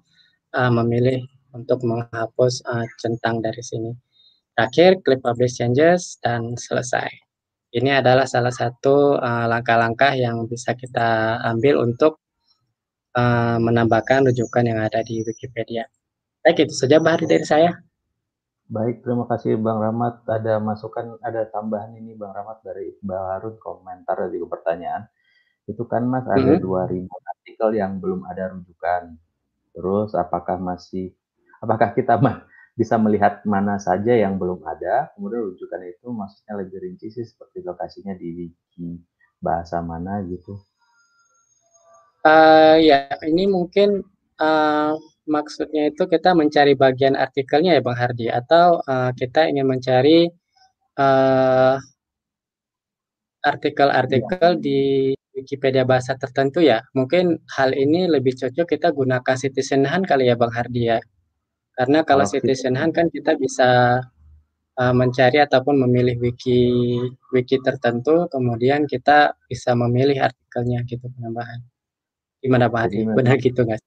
uh, 0.53 0.73
memilih 0.75 1.23
untuk 1.57 1.81
menghapus 1.87 2.61
uh, 2.67 2.85
centang 3.01 3.41
dari 3.41 3.63
sini. 3.63 4.06
Terakhir, 4.57 5.05
klik 5.05 5.21
publish 5.21 5.61
changes 5.61 6.17
dan 6.25 6.57
selesai. 6.57 7.13
Ini 7.77 8.01
adalah 8.01 8.25
salah 8.25 8.49
satu 8.49 9.21
uh, 9.21 9.45
langkah-langkah 9.53 10.17
uh, 10.17 10.21
yang 10.25 10.49
bisa 10.49 10.73
kita 10.73 11.37
ambil 11.45 11.85
untuk 11.85 12.25
uh, 13.13 13.61
menambahkan 13.61 14.25
rujukan 14.33 14.65
yang 14.65 14.81
ada 14.81 15.05
di 15.05 15.21
Wikipedia. 15.21 15.85
Baik, 16.41 16.65
itu 16.65 16.73
saja 16.73 16.97
Bahari 16.97 17.29
dari 17.29 17.45
saya. 17.45 17.77
Baik, 18.73 19.05
terima 19.05 19.29
kasih 19.29 19.61
Bang 19.61 19.77
Rahmat. 19.77 20.25
Ada 20.25 20.57
masukan, 20.57 21.21
ada 21.21 21.45
tambahan 21.53 21.93
ini 21.93 22.17
Bang 22.17 22.33
Rahmat 22.33 22.65
dari 22.65 22.97
Iqbal 22.97 23.37
Harun, 23.37 23.61
komentar 23.61 24.25
dan 24.25 24.33
juga 24.33 24.57
pertanyaan. 24.57 25.05
Itu 25.69 25.85
kan 25.85 26.09
Mas 26.09 26.25
ada 26.25 26.57
mm 26.57 26.65
-hmm. 26.65 27.05
2000 27.05 27.13
artikel 27.13 27.69
yang 27.77 28.01
belum 28.01 28.25
ada 28.25 28.57
rujukan. 28.57 29.21
Terus 29.77 30.17
apakah 30.17 30.57
masih, 30.57 31.13
apakah 31.61 31.93
kita 31.93 32.17
bisa 32.77 33.01
melihat 33.01 33.41
mana 33.49 33.81
saja 33.81 34.13
yang 34.13 34.37
belum 34.37 34.61
ada, 34.69 35.09
kemudian 35.17 35.49
rujukan 35.49 35.81
itu 35.89 36.13
maksudnya 36.13 36.61
lebih 36.61 36.77
rinci 36.85 37.09
sih 37.09 37.25
seperti 37.25 37.65
lokasinya 37.65 38.13
di 38.13 38.29
wiki 38.37 39.01
bahasa 39.41 39.81
mana 39.81 40.21
gitu. 40.29 40.61
Uh, 42.21 42.77
ya, 42.77 43.09
ini 43.25 43.49
mungkin 43.49 44.05
uh, 44.37 44.93
maksudnya 45.25 45.89
itu 45.89 46.05
kita 46.05 46.37
mencari 46.37 46.77
bagian 46.77 47.17
artikelnya 47.17 47.79
ya 47.79 47.83
Bang 47.83 47.97
Hardi, 47.97 48.29
atau 48.29 48.85
uh, 48.85 49.11
kita 49.17 49.49
ingin 49.49 49.65
mencari 49.65 50.29
artikel-artikel 53.41 54.53
uh, 54.53 54.61
di 54.61 55.13
Wikipedia 55.37 55.85
bahasa 55.85 56.17
tertentu 56.17 56.61
ya. 56.65 56.81
Mungkin 56.93 57.41
hal 57.57 57.73
ini 57.73 58.09
lebih 58.09 58.37
cocok 58.37 58.65
kita 58.69 58.93
gunakan 58.93 59.37
Citizen 59.37 59.85
Hunt 59.85 60.09
kali 60.09 60.29
ya 60.29 60.37
Bang 60.37 60.53
Hardi 60.53 60.93
ya. 60.93 61.01
Karena 61.77 62.01
kalau 62.09 62.25
oh, 62.25 62.31
citizen 62.33 62.73
hunt 62.81 62.97
kan 62.97 63.13
kita 63.13 63.37
bisa 63.37 64.01
uh, 64.81 64.95
mencari 64.97 65.45
ataupun 65.45 65.77
memilih 65.85 66.17
wiki 66.17 66.97
wiki 67.37 67.61
tertentu, 67.61 68.25
kemudian 68.33 68.89
kita 68.89 69.37
bisa 69.45 69.77
memilih 69.77 70.25
artikelnya 70.25 70.81
gitu 70.89 71.05
penambahan. 71.13 71.61
Gimana 72.41 72.73
Pak 72.73 72.81
Hadi? 72.81 73.05
Benar 73.05 73.37
gitu 73.37 73.61
nggak? 73.69 73.81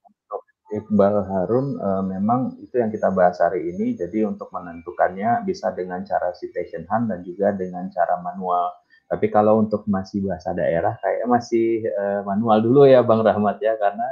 Iqbal 0.70 1.26
Harun 1.26 1.82
uh, 1.82 2.06
memang 2.06 2.54
itu 2.62 2.78
yang 2.78 2.94
kita 2.94 3.10
bahas 3.10 3.42
hari 3.42 3.74
ini. 3.74 3.98
Jadi 3.98 4.22
untuk 4.22 4.54
menentukannya 4.54 5.42
bisa 5.42 5.74
dengan 5.74 6.06
cara 6.06 6.30
citation 6.38 6.86
hunt 6.86 7.10
dan 7.10 7.26
juga 7.26 7.58
dengan 7.58 7.90
cara 7.90 8.22
manual. 8.22 8.70
Tapi 9.10 9.34
kalau 9.34 9.58
untuk 9.66 9.90
masih 9.90 10.30
bahasa 10.30 10.54
daerah 10.54 10.94
kayak 11.02 11.26
masih 11.26 11.82
uh, 11.90 12.22
manual 12.22 12.62
dulu 12.62 12.86
ya 12.86 13.02
Bang 13.02 13.26
Rahmat 13.26 13.58
ya 13.58 13.74
karena 13.82 14.06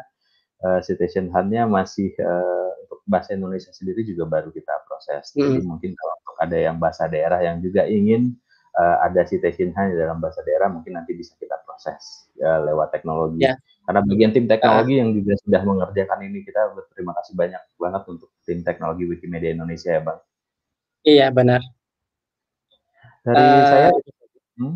uh, 0.64 0.80
citation 0.82 1.30
hunt-nya 1.30 1.70
masih 1.70 2.14
uh, 2.22 2.72
untuk 2.88 3.00
bahasa 3.06 3.36
Indonesia 3.36 3.70
sendiri 3.74 4.02
juga 4.08 4.26
baru 4.26 4.50
kita 4.50 4.74
proses. 4.88 5.34
Hmm. 5.36 5.58
Jadi 5.58 5.60
mungkin 5.66 5.92
kalau 5.94 6.16
ada 6.38 6.58
yang 6.58 6.78
bahasa 6.78 7.10
daerah 7.10 7.42
yang 7.42 7.62
juga 7.62 7.86
ingin 7.86 8.38
uh, 8.78 8.98
ada 9.06 9.26
citation 9.26 9.74
hunt 9.74 9.98
dalam 9.98 10.18
bahasa 10.22 10.42
daerah 10.46 10.70
mungkin 10.70 10.98
nanti 10.98 11.18
bisa 11.18 11.34
kita 11.38 11.58
proses 11.66 12.30
ya, 12.38 12.62
lewat 12.62 12.94
teknologi. 12.94 13.46
Yeah. 13.46 13.58
Karena 13.88 14.02
bagian 14.04 14.32
tim 14.36 14.46
teknologi 14.46 14.94
uh. 14.98 15.00
yang 15.06 15.10
juga 15.16 15.34
sudah 15.42 15.62
mengerjakan 15.64 16.20
ini 16.28 16.40
kita 16.44 16.62
berterima 16.74 17.12
kasih 17.22 17.34
banyak 17.38 17.62
banget 17.78 18.04
untuk 18.10 18.30
tim 18.46 18.60
teknologi 18.62 19.04
Wikimedia 19.06 19.54
Indonesia 19.54 19.90
ya 19.94 20.02
bang. 20.02 20.20
Iya 21.08 21.28
benar. 21.32 21.62
Dari 23.24 23.40
uh, 23.40 23.66
saya. 23.68 23.90
Hmm? 24.58 24.76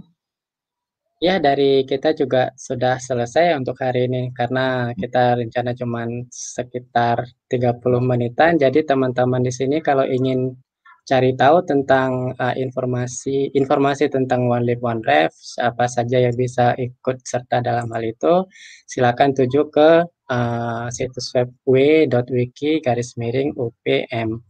Ya, 1.21 1.37
dari 1.37 1.85
kita 1.85 2.17
juga 2.17 2.49
sudah 2.57 2.97
selesai 2.97 3.53
untuk 3.53 3.77
hari 3.77 4.09
ini 4.09 4.33
karena 4.33 4.89
kita 4.97 5.37
rencana 5.37 5.77
cuma 5.77 6.01
sekitar 6.33 7.21
30 7.45 7.77
menitan. 8.01 8.57
Jadi 8.57 8.81
teman-teman 8.81 9.45
di 9.45 9.53
sini 9.53 9.85
kalau 9.85 10.01
ingin 10.01 10.57
cari 11.05 11.37
tahu 11.37 11.61
tentang 11.69 12.33
uh, 12.41 12.57
informasi 12.57 13.53
informasi 13.53 14.09
tentang 14.09 14.49
One 14.49 14.65
Live 14.65 14.81
One 14.81 15.05
Ref, 15.05 15.29
apa 15.61 15.85
saja 15.85 16.17
yang 16.17 16.33
bisa 16.33 16.73
ikut 16.81 17.21
serta 17.21 17.61
dalam 17.61 17.93
hal 17.93 18.01
itu, 18.01 18.49
silakan 18.89 19.37
tuju 19.37 19.69
ke 19.69 19.89
uh, 20.25 20.85
situs 20.89 21.37
web 21.37 21.53
w.wiki 21.69 22.81
garis 22.81 23.13
miring 23.21 23.53
UPM. 23.53 24.41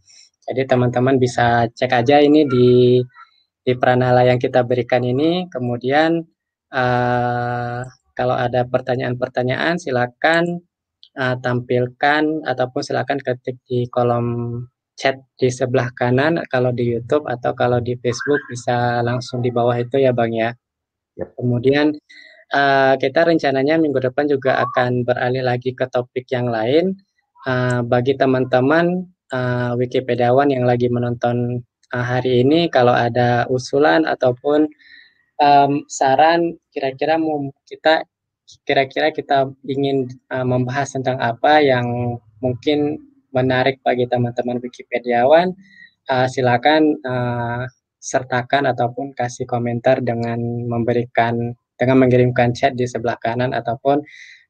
Jadi 0.48 0.62
teman-teman 0.72 1.20
bisa 1.20 1.68
cek 1.68 1.92
aja 2.00 2.24
ini 2.24 2.48
di 2.48 3.04
di 3.62 3.74
pranala 3.76 4.24
yang 4.24 4.40
kita 4.40 4.64
berikan 4.64 5.04
ini, 5.04 5.52
kemudian 5.52 6.31
Uh, 6.72 7.84
kalau 8.16 8.36
ada 8.36 8.64
pertanyaan-pertanyaan 8.64 9.76
silakan 9.76 10.64
uh, 11.20 11.36
tampilkan 11.40 12.48
ataupun 12.48 12.82
silakan 12.84 13.20
ketik 13.20 13.60
di 13.68 13.92
kolom 13.92 14.56
chat 14.96 15.20
di 15.36 15.50
sebelah 15.50 15.90
kanan 15.98 16.40
kalau 16.48 16.72
di 16.72 16.96
YouTube 16.96 17.28
atau 17.28 17.52
kalau 17.58 17.82
di 17.82 17.98
Facebook 18.00 18.40
bisa 18.48 19.02
langsung 19.02 19.42
di 19.44 19.50
bawah 19.52 19.76
itu 19.76 20.00
ya 20.00 20.16
Bang 20.16 20.32
ya. 20.32 20.56
Yep. 21.20 21.36
Kemudian 21.36 21.98
uh, 22.56 22.94
kita 22.96 23.28
rencananya 23.28 23.76
minggu 23.82 24.00
depan 24.00 24.30
juga 24.30 24.64
akan 24.64 25.04
beralih 25.04 25.44
lagi 25.44 25.76
ke 25.76 25.88
topik 25.92 26.30
yang 26.32 26.48
lain. 26.48 26.96
Uh, 27.42 27.82
bagi 27.82 28.14
teman-teman 28.14 29.10
uh, 29.34 29.74
Wikipediawan 29.74 30.54
yang 30.54 30.70
lagi 30.70 30.94
menonton 30.94 31.66
uh, 31.90 32.06
hari 32.06 32.46
ini, 32.46 32.70
kalau 32.70 32.94
ada 32.94 33.50
usulan 33.50 34.06
ataupun 34.06 34.70
um, 35.42 35.84
saran 35.90 36.56
kira-kira 36.70 37.18
mau 37.18 37.50
kita 37.66 38.06
kira-kira 38.68 39.10
kita 39.10 39.50
ingin 39.66 40.08
uh, 40.30 40.46
membahas 40.46 40.94
tentang 40.94 41.18
apa 41.18 41.60
yang 41.64 42.18
mungkin 42.44 43.02
menarik 43.32 43.80
bagi 43.82 44.06
teman-teman 44.12 44.60
Wikipediawan, 44.60 45.56
uh, 46.12 46.28
silakan 46.28 47.00
uh, 47.08 47.64
sertakan 48.02 48.68
ataupun 48.70 49.14
kasih 49.16 49.48
komentar 49.48 50.04
dengan 50.04 50.42
memberikan 50.68 51.54
dengan 51.78 51.98
mengirimkan 52.02 52.54
chat 52.54 52.74
di 52.76 52.86
sebelah 52.86 53.18
kanan 53.22 53.54
ataupun 53.56 54.02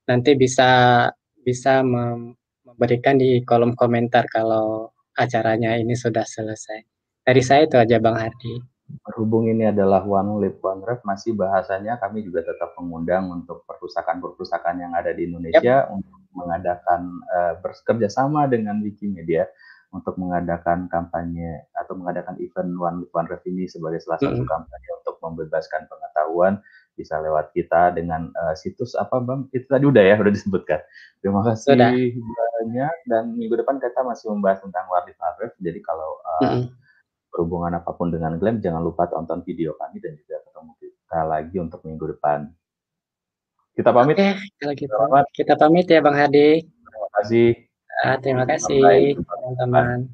nanti 0.08 0.36
bisa 0.36 1.08
bisa 1.44 1.84
memberikan 1.84 3.20
di 3.20 3.44
kolom 3.44 3.76
komentar 3.76 4.26
kalau 4.32 4.90
acaranya 5.16 5.76
ini 5.78 5.94
sudah 5.94 6.24
selesai. 6.24 6.80
Dari 7.22 7.42
saya 7.44 7.70
itu 7.70 7.78
aja 7.78 8.02
Bang 8.02 8.18
Hardi 8.18 8.71
berhubung 9.06 9.48
ini 9.48 9.70
adalah 9.70 10.04
one 10.04 10.42
lip 10.44 10.60
one 10.60 10.84
ref 10.84 11.02
masih 11.08 11.34
bahasanya 11.38 11.98
kami 12.02 12.26
juga 12.26 12.44
tetap 12.44 12.76
mengundang 12.78 13.32
untuk 13.32 13.64
perpustakaan-perpustakaan 13.70 14.78
yang 14.82 14.94
ada 14.94 15.16
di 15.16 15.30
Indonesia 15.30 15.88
yep. 15.88 15.92
untuk 15.94 16.20
mengadakan 16.36 17.22
uh, 17.32 17.54
bekerja 17.60 18.08
sama 18.08 18.48
dengan 18.48 18.80
Wikimedia 18.80 19.48
untuk 19.92 20.16
mengadakan 20.16 20.88
kampanye 20.88 21.68
atau 21.76 22.00
mengadakan 22.00 22.40
event 22.40 22.72
One 22.80 23.04
Live 23.04 23.12
One 23.12 23.28
Ref 23.28 23.44
ini 23.44 23.68
sebagai 23.68 24.00
salah 24.00 24.24
satu 24.24 24.40
mm 24.40 24.44
-hmm. 24.44 24.52
kampanye 24.52 24.90
untuk 25.04 25.16
membebaskan 25.20 25.82
pengetahuan 25.92 26.54
bisa 26.96 27.20
lewat 27.20 27.52
kita 27.52 27.92
dengan 27.96 28.32
uh, 28.36 28.56
situs 28.56 28.96
apa 28.96 29.20
bang 29.20 29.48
itu 29.52 29.68
tadi 29.68 29.88
udah 29.88 30.04
ya 30.04 30.16
udah 30.20 30.32
disebutkan 30.32 30.80
terima 31.24 31.44
kasih 31.44 31.76
banyak 32.62 32.96
dan 33.08 33.24
minggu 33.36 33.56
depan 33.58 33.80
kita 33.80 34.04
masih 34.04 34.32
membahas 34.32 34.64
tentang 34.64 34.88
One 34.88 35.06
Live 35.08 35.20
One 35.20 35.38
Ref 35.44 35.54
jadi 35.60 35.80
kalau 35.84 36.12
uh, 36.24 36.40
mm 36.40 36.48
-hmm. 36.52 36.66
Berhubungan 37.32 37.80
apa 37.80 37.96
pun 37.96 38.12
dengan 38.12 38.36
Glenn 38.36 38.60
jangan 38.60 38.84
lupa 38.84 39.08
tonton 39.08 39.42
video 39.48 39.74
kami 39.80 40.04
dan 40.04 40.14
juga 40.20 40.44
ketemu 40.44 40.72
kita 40.78 41.20
lagi 41.24 41.58
untuk 41.58 41.80
minggu 41.88 42.06
depan. 42.16 42.52
Kita 43.72 43.96
pamit. 43.96 44.20
Oke, 44.20 44.36
kalau 44.60 44.74
gitu. 44.76 44.96
Kita 45.32 45.54
pamit 45.56 45.88
ya 45.88 46.04
Bang 46.04 46.20
Hadi. 46.20 46.60
Terima 46.60 47.10
kasih. 47.18 47.50
Ah, 48.04 48.18
terima 48.20 48.44
kasih 48.44 49.16
teman-teman. 49.16 50.12